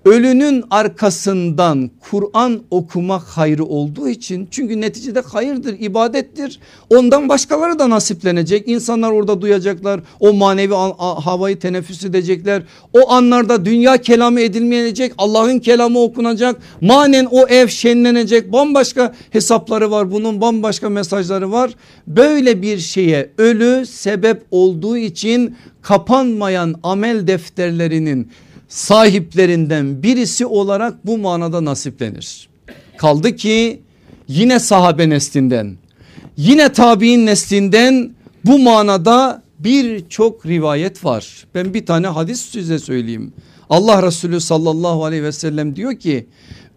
[0.08, 6.60] ölünün arkasından Kur'an okumak hayrı olduğu için çünkü neticede hayırdır ibadettir.
[6.90, 8.68] Ondan başkaları da nasiplenecek.
[8.68, 12.64] İnsanlar orada duyacaklar o manevi havayı teneffüs edecekler.
[12.94, 16.62] O anlarda dünya kelamı edilmeyecek Allah'ın kelamı okunacak.
[16.82, 18.52] Manen o ev şenlenecek.
[18.52, 21.72] Bambaşka hesapları var bunun bambaşka mesajları var.
[22.08, 28.32] Böyle bir şeye ölü sebep olduğu için kapanmayan amel defterlerinin
[28.68, 32.50] sahiplerinden birisi olarak bu manada nasiplenir.
[32.98, 33.82] Kaldı ki
[34.28, 35.78] yine sahabe neslinden
[36.38, 38.16] yine tabi'in neslinden
[38.46, 41.46] bu manada birçok rivayet var.
[41.56, 43.34] Ben bir tane hadis size söyleyeyim.
[43.70, 46.28] Allah Resulü sallallahu aleyhi ve sellem diyor ki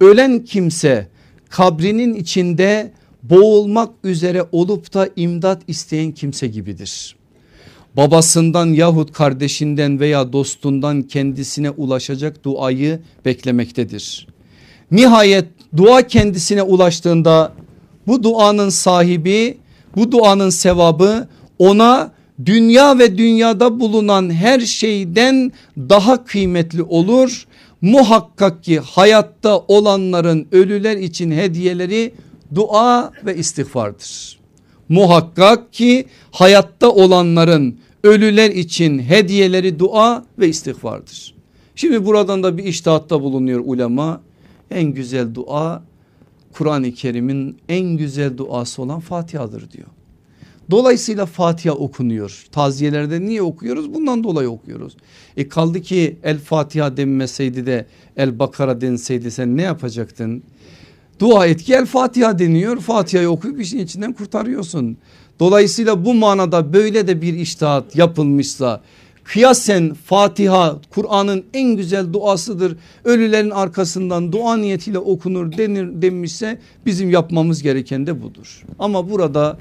[0.00, 1.08] ölen kimse
[1.48, 7.16] kabrinin içinde boğulmak üzere olup da imdat isteyen kimse gibidir
[7.96, 14.26] babasından yahut kardeşinden veya dostundan kendisine ulaşacak duayı beklemektedir.
[14.90, 17.52] Nihayet dua kendisine ulaştığında
[18.06, 19.58] bu duanın sahibi
[19.96, 21.28] bu duanın sevabı
[21.58, 22.12] ona
[22.44, 27.46] dünya ve dünyada bulunan her şeyden daha kıymetli olur.
[27.80, 32.14] Muhakkak ki hayatta olanların ölüler için hediyeleri
[32.54, 34.38] dua ve istiğfardır.
[34.88, 41.34] Muhakkak ki hayatta olanların ölüler için hediyeleri dua ve istiğfardır.
[41.74, 44.20] Şimdi buradan da bir iştahatta bulunuyor ulema.
[44.70, 45.82] En güzel dua
[46.52, 49.86] Kur'an-ı Kerim'in en güzel duası olan Fatiha'dır diyor.
[50.70, 52.46] Dolayısıyla Fatiha okunuyor.
[52.52, 53.94] Taziyelerde niye okuyoruz?
[53.94, 54.96] Bundan dolayı okuyoruz.
[55.36, 57.86] E kaldı ki El Fatiha denmeseydi de
[58.16, 60.42] El Bakara denseydi sen ne yapacaktın?
[61.18, 62.80] Dua et ki El Fatiha deniyor.
[62.80, 64.96] Fatiha'yı okuyup işin içinden kurtarıyorsun.
[65.40, 68.80] Dolayısıyla bu manada böyle de bir iştahat yapılmışsa
[69.24, 72.76] kıyasen Fatiha Kur'an'ın en güzel duasıdır.
[73.04, 78.64] Ölülerin arkasından dua niyetiyle okunur denir demişse bizim yapmamız gereken de budur.
[78.78, 79.58] Ama burada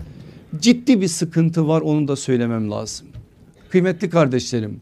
[0.60, 3.08] ciddi bir sıkıntı var onu da söylemem lazım.
[3.70, 4.82] Kıymetli kardeşlerim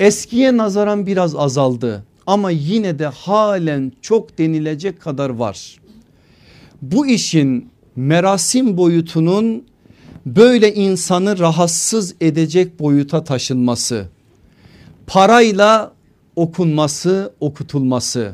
[0.00, 5.78] eskiye nazaran biraz azaldı ama yine de halen çok denilecek kadar var.
[6.82, 9.64] Bu işin merasim boyutunun
[10.26, 14.06] böyle insanı rahatsız edecek boyuta taşınması,
[15.06, 15.92] parayla
[16.36, 18.32] okunması, okutulması.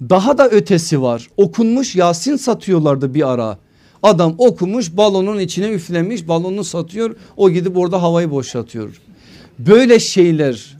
[0.00, 1.28] Daha da ötesi var.
[1.36, 3.58] Okunmuş Yasin satıyorlardı bir ara.
[4.02, 7.16] Adam okumuş balonun içine üflemiş balonu satıyor.
[7.36, 9.00] O gidip orada havayı boşaltıyor.
[9.58, 10.76] Böyle şeyler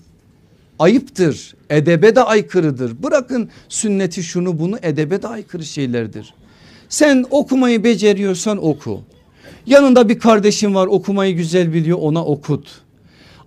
[0.78, 1.54] ayıptır.
[1.70, 3.02] Edebe de aykırıdır.
[3.02, 6.34] Bırakın sünneti şunu bunu edebe de aykırı şeylerdir.
[6.88, 9.02] Sen okumayı beceriyorsan oku.
[9.66, 12.68] Yanında bir kardeşin var okumayı güzel biliyor ona okut.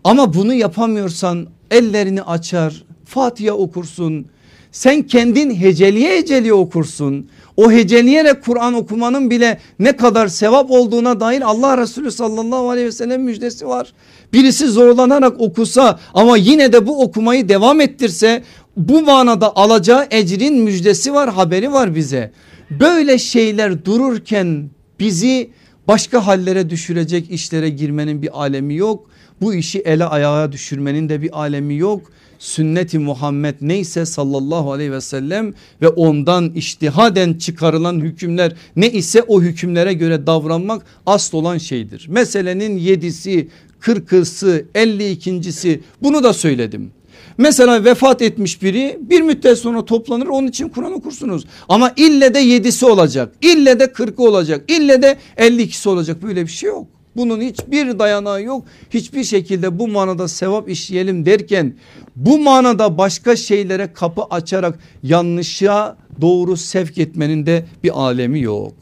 [0.03, 4.26] Ama bunu yapamıyorsan ellerini açar Fatiha okursun.
[4.72, 7.30] Sen kendin heceliye heceliye okursun.
[7.57, 12.91] O heceleyerek Kur'an okumanın bile ne kadar sevap olduğuna dair Allah Resulü sallallahu aleyhi ve
[12.91, 13.93] sellem müjdesi var.
[14.34, 18.43] Birisi zorlanarak okusa ama yine de bu okumayı devam ettirse
[18.78, 22.32] bu manada alacağı ecrin müjdesi var haberi var bize.
[22.72, 25.49] Böyle şeyler dururken bizi
[25.89, 29.09] başka hallere düşürecek işlere girmenin bir alemi yok.
[29.41, 32.11] Bu işi ele ayağa düşürmenin de bir alemi yok.
[32.39, 39.41] Sünneti Muhammed neyse sallallahu aleyhi ve sellem ve ondan iştihaden çıkarılan hükümler ne ise o
[39.41, 42.07] hükümlere göre davranmak asıl olan şeydir.
[42.09, 43.47] Meselenin yedisi,
[43.79, 46.91] kırkısı, elli ikincisi bunu da söyledim.
[47.39, 51.45] Mesela vefat etmiş biri bir müddet sonra toplanır onun için Kur'an okursunuz.
[51.69, 56.43] Ama ille de yedisi olacak ille de kırkı olacak ille de elli ikisi olacak böyle
[56.43, 56.87] bir şey yok.
[57.15, 58.65] Bunun hiçbir dayanağı yok.
[58.89, 61.75] Hiçbir şekilde bu manada sevap işleyelim derken
[62.15, 68.73] bu manada başka şeylere kapı açarak yanlışa doğru sevk etmenin de bir alemi yok.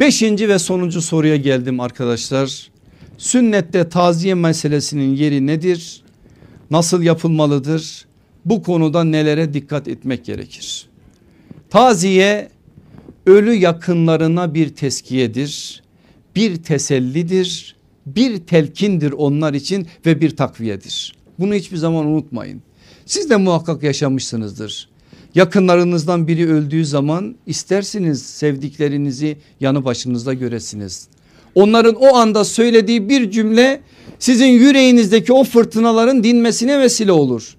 [0.00, 2.70] Beşinci ve sonuncu soruya geldim arkadaşlar.
[3.18, 6.07] Sünnette taziye meselesinin yeri nedir?
[6.70, 8.06] Nasıl yapılmalıdır?
[8.44, 10.88] Bu konuda nelere dikkat etmek gerekir?
[11.70, 12.48] Taziye
[13.26, 15.82] ölü yakınlarına bir teskiyedir
[16.38, 21.14] bir tesellidir, bir telkindir onlar için ve bir takviyedir.
[21.38, 22.62] Bunu hiçbir zaman unutmayın.
[23.06, 24.88] Siz de muhakkak yaşamışsınızdır.
[25.34, 31.08] Yakınlarınızdan biri öldüğü zaman istersiniz sevdiklerinizi yanı başınızda göresiniz.
[31.54, 33.80] Onların o anda söylediği bir cümle
[34.18, 37.56] sizin yüreğinizdeki o fırtınaların dinmesine vesile olur.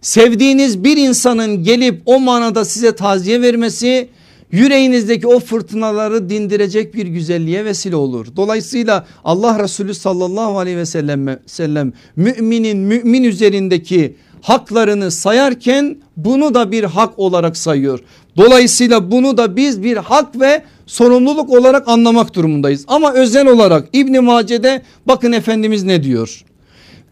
[0.00, 4.08] Sevdiğiniz bir insanın gelip o manada size taziye vermesi
[4.52, 8.26] yüreğinizdeki o fırtınaları dindirecek bir güzelliğe vesile olur.
[8.36, 16.72] Dolayısıyla Allah Resulü sallallahu aleyhi ve sellem, sellem müminin mümin üzerindeki haklarını sayarken bunu da
[16.72, 18.00] bir hak olarak sayıyor.
[18.36, 20.62] Dolayısıyla bunu da biz bir hak ve
[20.92, 22.84] sorumluluk olarak anlamak durumundayız.
[22.88, 26.44] Ama özel olarak İbn Mace'de bakın Efendimiz ne diyor?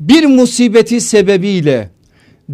[0.01, 1.91] Bir musibeti sebebiyle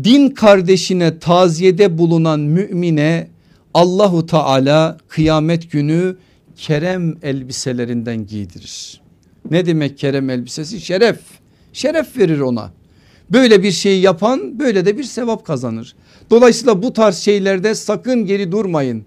[0.04, 3.28] din kardeşine taziyede bulunan mümine
[3.74, 6.16] Allahu Teala kıyamet günü
[6.56, 9.00] kerem elbiselerinden giydirir.
[9.50, 10.80] Ne demek kerem elbisesi?
[10.80, 11.18] Şeref.
[11.72, 12.72] Şeref verir ona.
[13.30, 15.96] Böyle bir şeyi yapan böyle de bir sevap kazanır.
[16.30, 19.06] Dolayısıyla bu tarz şeylerde sakın geri durmayın.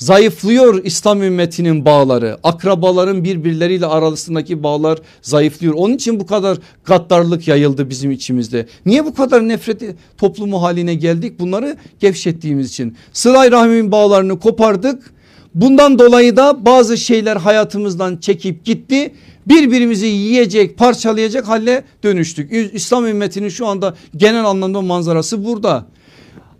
[0.00, 2.38] Zayıflıyor İslam ümmetinin bağları.
[2.42, 5.74] Akrabaların birbirleriyle arasındaki bağlar zayıflıyor.
[5.74, 8.66] Onun için bu kadar gaddarlık yayıldı bizim içimizde.
[8.86, 9.82] Niye bu kadar nefret
[10.18, 11.40] toplumu haline geldik?
[11.40, 12.96] Bunları gevşettiğimiz için.
[13.12, 15.10] Sılay rahmin bağlarını kopardık.
[15.54, 19.14] Bundan dolayı da bazı şeyler hayatımızdan çekip gitti.
[19.46, 22.74] Birbirimizi yiyecek parçalayacak hale dönüştük.
[22.74, 25.86] İslam ümmetinin şu anda genel anlamda manzarası burada.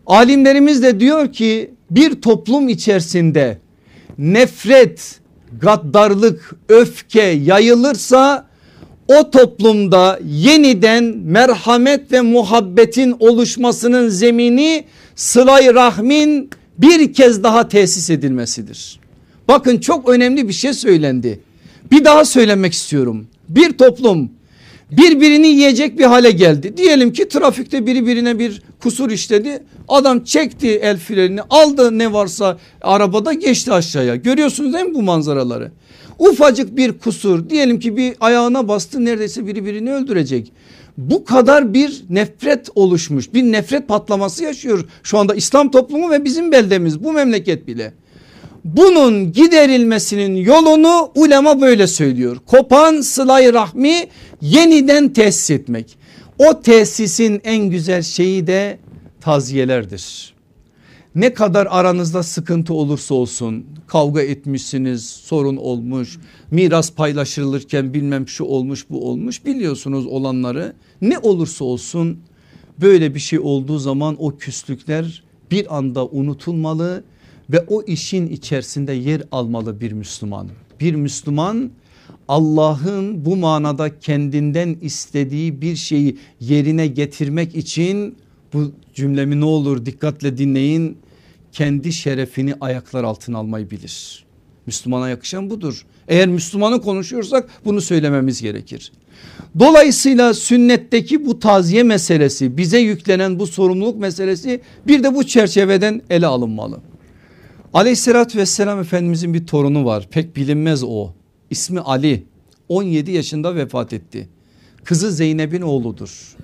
[0.06, 3.58] Alimlerimiz de diyor ki bir toplum içerisinde
[4.18, 5.20] nefret,
[5.60, 8.50] gaddarlık, öfke yayılırsa
[9.08, 14.84] o toplumda yeniden merhamet ve muhabbetin oluşmasının zemini
[15.16, 19.00] sılay rahmin bir kez daha tesis edilmesidir.
[19.48, 21.40] Bakın çok önemli bir şey söylendi.
[21.90, 23.26] Bir daha söylemek istiyorum.
[23.48, 24.30] Bir toplum
[24.90, 26.76] birbirini yiyecek bir hale geldi.
[26.76, 29.62] Diyelim ki trafikte biri birine bir kusur işledi.
[29.88, 34.16] Adam çekti el frenini aldı ne varsa arabada geçti aşağıya.
[34.16, 35.72] Görüyorsunuz değil mi bu manzaraları?
[36.18, 40.52] Ufacık bir kusur diyelim ki bir ayağına bastı neredeyse biri birini öldürecek.
[40.98, 46.52] Bu kadar bir nefret oluşmuş bir nefret patlaması yaşıyor şu anda İslam toplumu ve bizim
[46.52, 47.92] beldemiz bu memleket bile.
[48.64, 52.36] Bunun giderilmesinin yolunu ulema böyle söylüyor.
[52.46, 53.94] Kopan sılay rahmi
[54.40, 55.98] yeniden tesis etmek.
[56.40, 58.78] O tesisin en güzel şeyi de
[59.20, 60.34] taziyelerdir.
[61.14, 66.18] Ne kadar aranızda sıkıntı olursa olsun kavga etmişsiniz sorun olmuş
[66.50, 72.18] miras paylaşılırken bilmem şu olmuş bu olmuş biliyorsunuz olanları ne olursa olsun
[72.80, 77.04] böyle bir şey olduğu zaman o küslükler bir anda unutulmalı
[77.50, 80.48] ve o işin içerisinde yer almalı bir Müslüman.
[80.80, 81.70] Bir Müslüman
[82.30, 88.16] Allah'ın bu manada kendinden istediği bir şeyi yerine getirmek için
[88.52, 90.98] bu cümlemi ne olur dikkatle dinleyin
[91.52, 94.24] kendi şerefini ayaklar altına almayı bilir.
[94.66, 95.86] Müslümana yakışan budur.
[96.08, 98.92] Eğer Müslümanı konuşuyorsak bunu söylememiz gerekir.
[99.58, 106.26] Dolayısıyla sünnetteki bu taziye meselesi bize yüklenen bu sorumluluk meselesi bir de bu çerçeveden ele
[106.26, 106.80] alınmalı.
[107.74, 111.19] Aleyhissalatü vesselam Efendimizin bir torunu var pek bilinmez o
[111.50, 112.24] ismi Ali
[112.68, 114.28] 17 yaşında vefat etti.
[114.84, 116.36] Kızı Zeynep'in oğludur.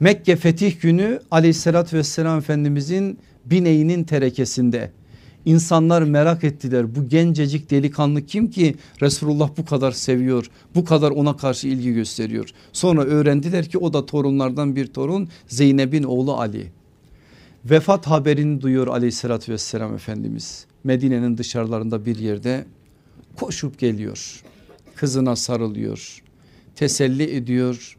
[0.00, 4.90] Mekke fetih günü aleyhissalatü vesselam Efendimizin bineğinin terekesinde
[5.44, 11.36] insanlar merak ettiler bu gencecik delikanlı kim ki Resulullah bu kadar seviyor bu kadar ona
[11.36, 12.50] karşı ilgi gösteriyor.
[12.72, 16.66] Sonra öğrendiler ki o da torunlardan bir torun Zeynep'in oğlu Ali.
[17.64, 22.64] Vefat haberini duyuyor aleyhissalatü vesselam Efendimiz Medine'nin dışarılarında bir yerde
[23.40, 24.42] koşup geliyor
[24.94, 26.22] kızına sarılıyor
[26.76, 27.98] teselli ediyor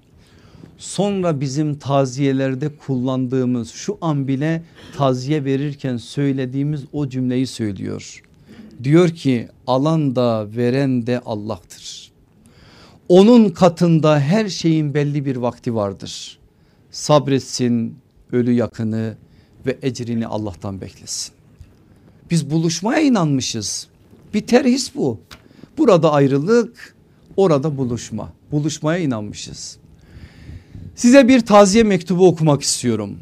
[0.78, 4.64] sonra bizim taziyelerde kullandığımız şu an bile
[4.98, 8.24] taziye verirken söylediğimiz o cümleyi söylüyor.
[8.84, 12.12] Diyor ki alan da veren de Allah'tır.
[13.10, 16.40] Onun katında her şeyin belli bir vakti vardır.
[16.92, 17.96] Sabretsin
[18.32, 19.18] ölü yakını
[19.66, 21.34] ve ecrini Allah'tan beklesin.
[22.32, 23.88] Biz buluşmaya inanmışız.
[24.34, 25.19] Bir terhis bu.
[25.77, 26.95] Burada ayrılık
[27.38, 28.34] orada buluşma.
[28.51, 29.77] Buluşmaya inanmışız.
[30.95, 33.17] Size bir taziye mektubu okumak istiyorum.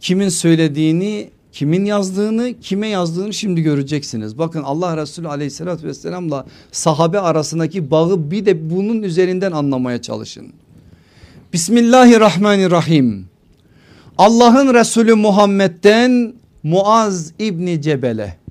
[0.00, 4.38] Kimin söylediğini kimin yazdığını kime yazdığını şimdi göreceksiniz.
[4.38, 10.52] Bakın Allah Resulü aleyhissalatü vesselamla sahabe arasındaki bağı bir de bunun üzerinden anlamaya çalışın.
[11.52, 13.26] Bismillahirrahmanirrahim.
[14.18, 18.45] Allah'ın Resulü Muhammed'den Muaz İbni Cebel'e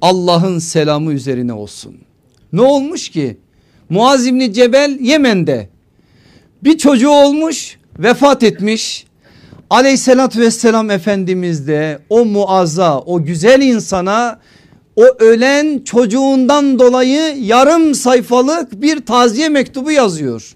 [0.00, 1.96] Allah'ın selamı üzerine olsun.
[2.52, 3.38] Ne olmuş ki?
[3.88, 5.68] Muaz İbni Cebel Yemen'de
[6.64, 9.06] bir çocuğu olmuş vefat etmiş.
[9.70, 14.38] Aleyhissalatü vesselam Efendimiz de o muazza o güzel insana
[14.96, 20.54] o ölen çocuğundan dolayı yarım sayfalık bir taziye mektubu yazıyor.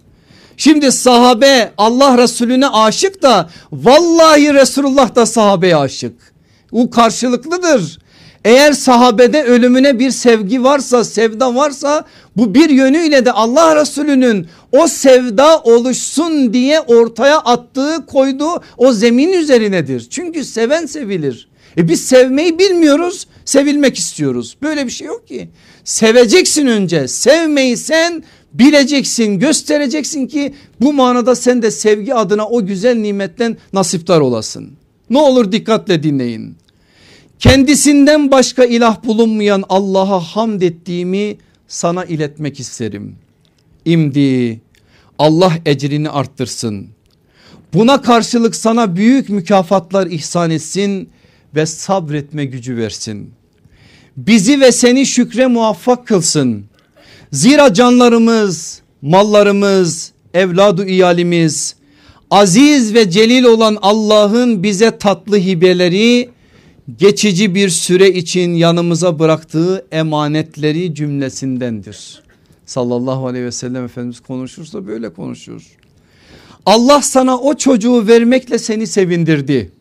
[0.57, 6.35] Şimdi sahabe Allah Resulüne aşık da vallahi Resulullah da sahabeye aşık.
[6.73, 7.99] Bu karşılıklıdır.
[8.45, 12.05] Eğer sahabede ölümüne bir sevgi varsa sevda varsa
[12.37, 19.33] bu bir yönüyle de Allah Resulü'nün o sevda oluşsun diye ortaya attığı koyduğu o zemin
[19.33, 20.07] üzerinedir.
[20.11, 21.49] Çünkü seven sevilir.
[21.77, 24.57] E biz sevmeyi bilmiyoruz sevilmek istiyoruz.
[24.63, 25.49] Böyle bir şey yok ki.
[25.85, 28.23] Seveceksin önce sevmeyi sen
[28.53, 34.71] bileceksin göstereceksin ki bu manada sen de sevgi adına o güzel nimetten nasiptar olasın.
[35.11, 36.57] Ne olur dikkatle dinleyin.
[37.41, 41.37] Kendisinden başka ilah bulunmayan Allah'a hamd ettiğimi
[41.69, 43.17] sana iletmek isterim.
[43.85, 44.61] İmdi
[45.19, 46.89] Allah ecrini arttırsın.
[47.75, 51.09] Buna karşılık sana büyük mükafatlar ihsan etsin
[51.55, 53.31] ve sabretme gücü versin.
[54.17, 56.65] Bizi ve seni şükre muvaffak kılsın.
[57.33, 61.75] Zira canlarımız, mallarımız, evladu iyalimiz,
[62.31, 66.31] aziz ve celil olan Allah'ın bize tatlı hibeleri
[66.99, 72.23] geçici bir süre için yanımıza bıraktığı emanetleri cümlesindendir.
[72.67, 75.63] Sallallahu aleyhi ve sellem Efendimiz konuşursa böyle konuşur.
[76.67, 79.73] Allah sana o çocuğu vermekle seni sevindirdi.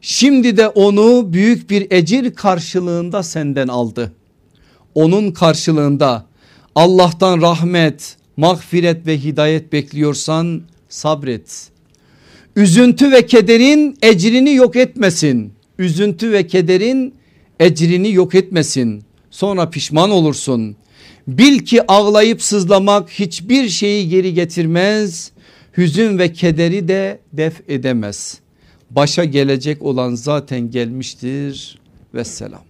[0.00, 4.12] Şimdi de onu büyük bir ecir karşılığında senden aldı.
[4.94, 6.26] Onun karşılığında
[6.74, 11.68] Allah'tan rahmet, mağfiret ve hidayet bekliyorsan sabret.
[12.56, 17.14] Üzüntü ve kederin ecrini yok etmesin üzüntü ve kederin
[17.60, 19.04] ecrini yok etmesin.
[19.30, 20.76] Sonra pişman olursun.
[21.28, 25.30] Bil ki ağlayıp sızlamak hiçbir şeyi geri getirmez.
[25.76, 28.40] Hüzün ve kederi de def edemez.
[28.90, 31.78] Başa gelecek olan zaten gelmiştir.
[32.14, 32.62] Vesselam.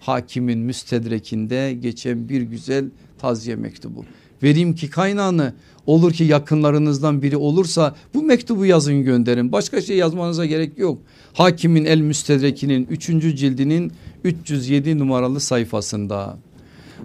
[0.00, 2.84] Hakimin müstedrekinde geçen bir güzel
[3.18, 4.04] taziye mektubu.
[4.44, 5.52] Vereyim ki kaynağını
[5.86, 9.52] olur ki yakınlarınızdan biri olursa bu mektubu yazın gönderin.
[9.52, 10.98] Başka şey yazmanıza gerek yok.
[11.32, 13.06] Hakimin El Müstedreki'nin 3.
[13.06, 13.92] cildinin
[14.24, 16.36] 307 numaralı sayfasında.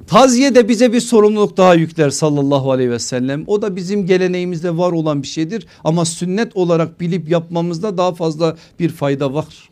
[0.07, 3.43] Taziye de bize bir sorumluluk daha yükler sallallahu aleyhi ve sellem.
[3.47, 8.57] O da bizim geleneğimizde var olan bir şeydir ama sünnet olarak bilip yapmamızda daha fazla
[8.79, 9.69] bir fayda var.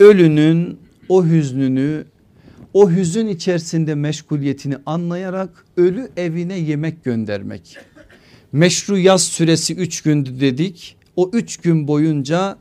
[0.00, 0.78] Ölünün
[1.08, 2.04] o hüznünü
[2.76, 7.76] o hüzün içerisinde meşguliyetini anlayarak ölü evine yemek göndermek.
[8.52, 10.96] Meşru yaz süresi 3 gündü dedik.
[11.16, 12.56] O 3 gün boyunca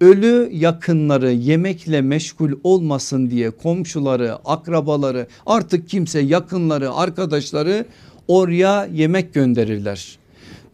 [0.00, 7.86] ölü yakınları yemekle meşgul olmasın diye komşuları, akrabaları artık kimse yakınları, arkadaşları
[8.28, 10.18] oraya yemek gönderirler.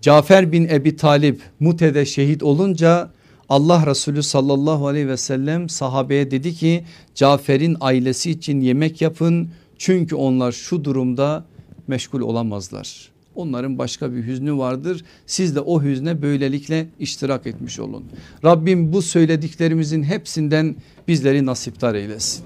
[0.00, 3.10] Cafer bin Ebi Talip Mute'de şehit olunca
[3.52, 6.84] Allah Resulü sallallahu aleyhi ve sellem sahabeye dedi ki
[7.14, 9.48] Cafer'in ailesi için yemek yapın
[9.78, 11.44] çünkü onlar şu durumda
[11.88, 13.08] meşgul olamazlar.
[13.34, 15.04] Onların başka bir hüznü vardır.
[15.26, 18.04] Siz de o hüzne böylelikle iştirak etmiş olun.
[18.44, 20.76] Rabbim bu söylediklerimizin hepsinden
[21.08, 22.44] bizleri nasiptar eylesin.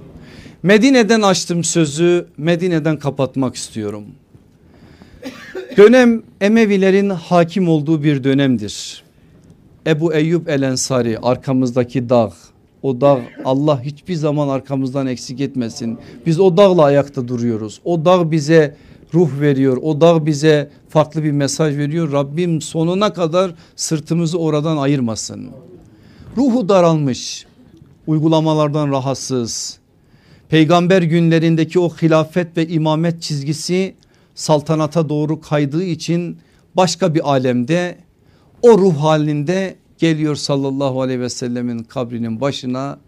[0.63, 4.05] Medine'den açtım sözü Medine'den kapatmak istiyorum.
[5.77, 9.06] Dönem Emevilerin hakim olduğu bir dönemdir.
[9.87, 12.33] Ebu Eyyub El Ensari arkamızdaki dağ
[12.83, 15.99] o dağ Allah hiçbir zaman arkamızdan eksik etmesin.
[16.27, 17.81] Biz o dağla ayakta duruyoruz.
[17.85, 18.77] O dağ bize
[19.15, 19.77] ruh veriyor.
[19.83, 22.13] O dağ bize farklı bir mesaj veriyor.
[22.13, 25.51] Rabbim sonuna kadar sırtımızı oradan ayırmasın.
[26.37, 27.47] Ruhu daralmış,
[28.07, 29.79] uygulamalardan rahatsız.
[30.49, 33.95] Peygamber günlerindeki o hilafet ve imamet çizgisi
[34.35, 36.39] saltanata doğru kaydığı için
[36.77, 38.06] başka bir alemde
[38.67, 42.99] o ruh halinde geliyor sallallahu aleyhi ve sellemin kabrinin başına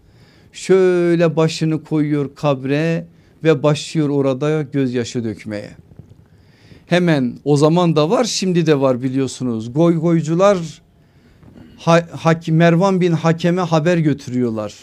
[0.53, 3.07] şöyle başını koyuyor kabre
[3.45, 5.71] ve başlıyor orada gözyaşı dökmeye.
[6.87, 10.59] Hemen o zaman da var şimdi de var biliyorsunuz goy goycular
[11.79, 14.75] ha, Hak- Mervan bin Hakem'e haber götürüyorlar.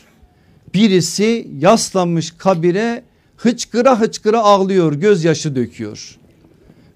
[0.73, 3.03] Birisi yaslanmış kabire
[3.37, 6.17] hıçkıra hıçkıra ağlıyor gözyaşı döküyor.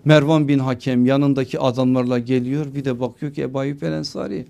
[0.09, 4.45] Mervan bin Hakem yanındaki adamlarla geliyor bir de bakıyor ki Ebu Eyyub el Ensari.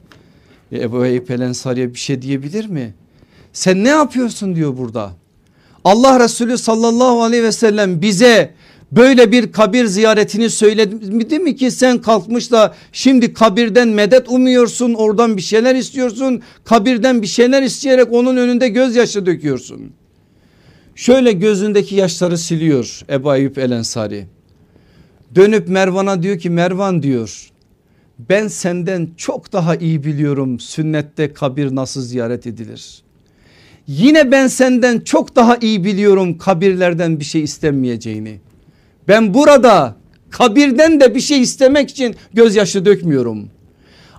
[0.72, 2.94] E, Ebu Eyyub el Ensari'ye bir şey diyebilir mi?
[3.54, 5.12] Sen ne yapıyorsun diyor burada.
[5.84, 8.54] Allah Resulü sallallahu aleyhi ve sellem bize
[8.92, 15.38] böyle bir kabir ziyaretini söyledi mi ki sen kalkmış da şimdi kabirden medet umuyorsun oradan
[15.38, 19.92] bir şeyler istiyorsun kabirden bir şeyler isteyerek onun önünde gözyaşı döküyorsun.
[20.96, 24.39] Şöyle gözündeki yaşları siliyor Ebu Eyyub el Ensari.
[25.36, 27.50] Dönüp Mervan'a diyor ki Mervan diyor
[28.20, 33.02] ben senden çok daha iyi biliyorum sünnette kabir nasıl ziyaret edilir.
[33.88, 38.40] Yine ben senden çok daha iyi biliyorum kabirlerden bir şey istenmeyeceğini.
[39.08, 39.96] Ben burada
[40.30, 43.50] kabirden de bir şey istemek için gözyaşı dökmüyorum.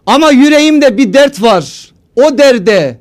[0.07, 1.93] Ama yüreğimde bir dert var.
[2.17, 2.99] O derde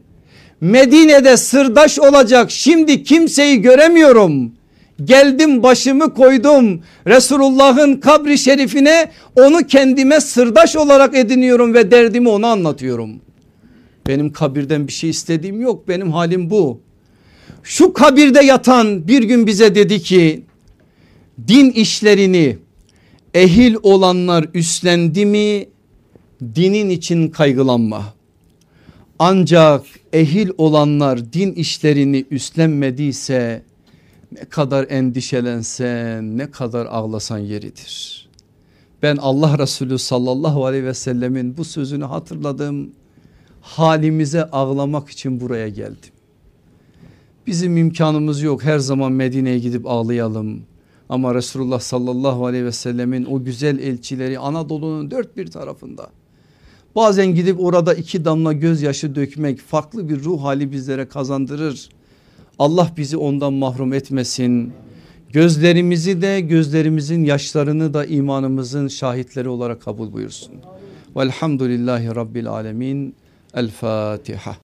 [0.61, 4.51] Medine'de sırdaş olacak şimdi kimseyi göremiyorum.
[5.03, 13.09] Geldim başımı koydum Resulullah'ın kabri şerifine onu kendime sırdaş olarak ediniyorum ve derdimi ona anlatıyorum.
[14.07, 16.81] Benim kabirden bir şey istediğim yok benim halim bu.
[17.63, 20.43] Şu kabirde yatan bir gün bize dedi ki
[21.47, 22.57] din işlerini
[23.33, 25.65] ehil olanlar üstlendi mi
[26.55, 28.13] dinin için kaygılanma.
[29.19, 33.68] Ancak ehil olanlar din işlerini üstlenmediyse
[34.31, 38.29] ne kadar endişelensen ne kadar ağlasan yeridir.
[39.03, 42.91] Ben Allah Resulü sallallahu aleyhi ve sellemin bu sözünü hatırladım.
[43.61, 46.11] Halimize ağlamak için buraya geldim.
[47.47, 50.61] Bizim imkanımız yok her zaman Medine'ye gidip ağlayalım.
[51.09, 56.09] Ama Resulullah sallallahu aleyhi ve sellemin o güzel elçileri Anadolu'nun dört bir tarafında.
[56.95, 61.89] Bazen gidip orada iki damla gözyaşı dökmek farklı bir ruh hali bizlere kazandırır.
[62.59, 64.73] Allah bizi ondan mahrum etmesin.
[65.33, 70.53] Gözlerimizi de gözlerimizin yaşlarını da imanımızın şahitleri olarak kabul buyursun.
[71.15, 73.15] Velhamdülillahi Rabbil Alemin.
[73.53, 74.55] El Fatiha.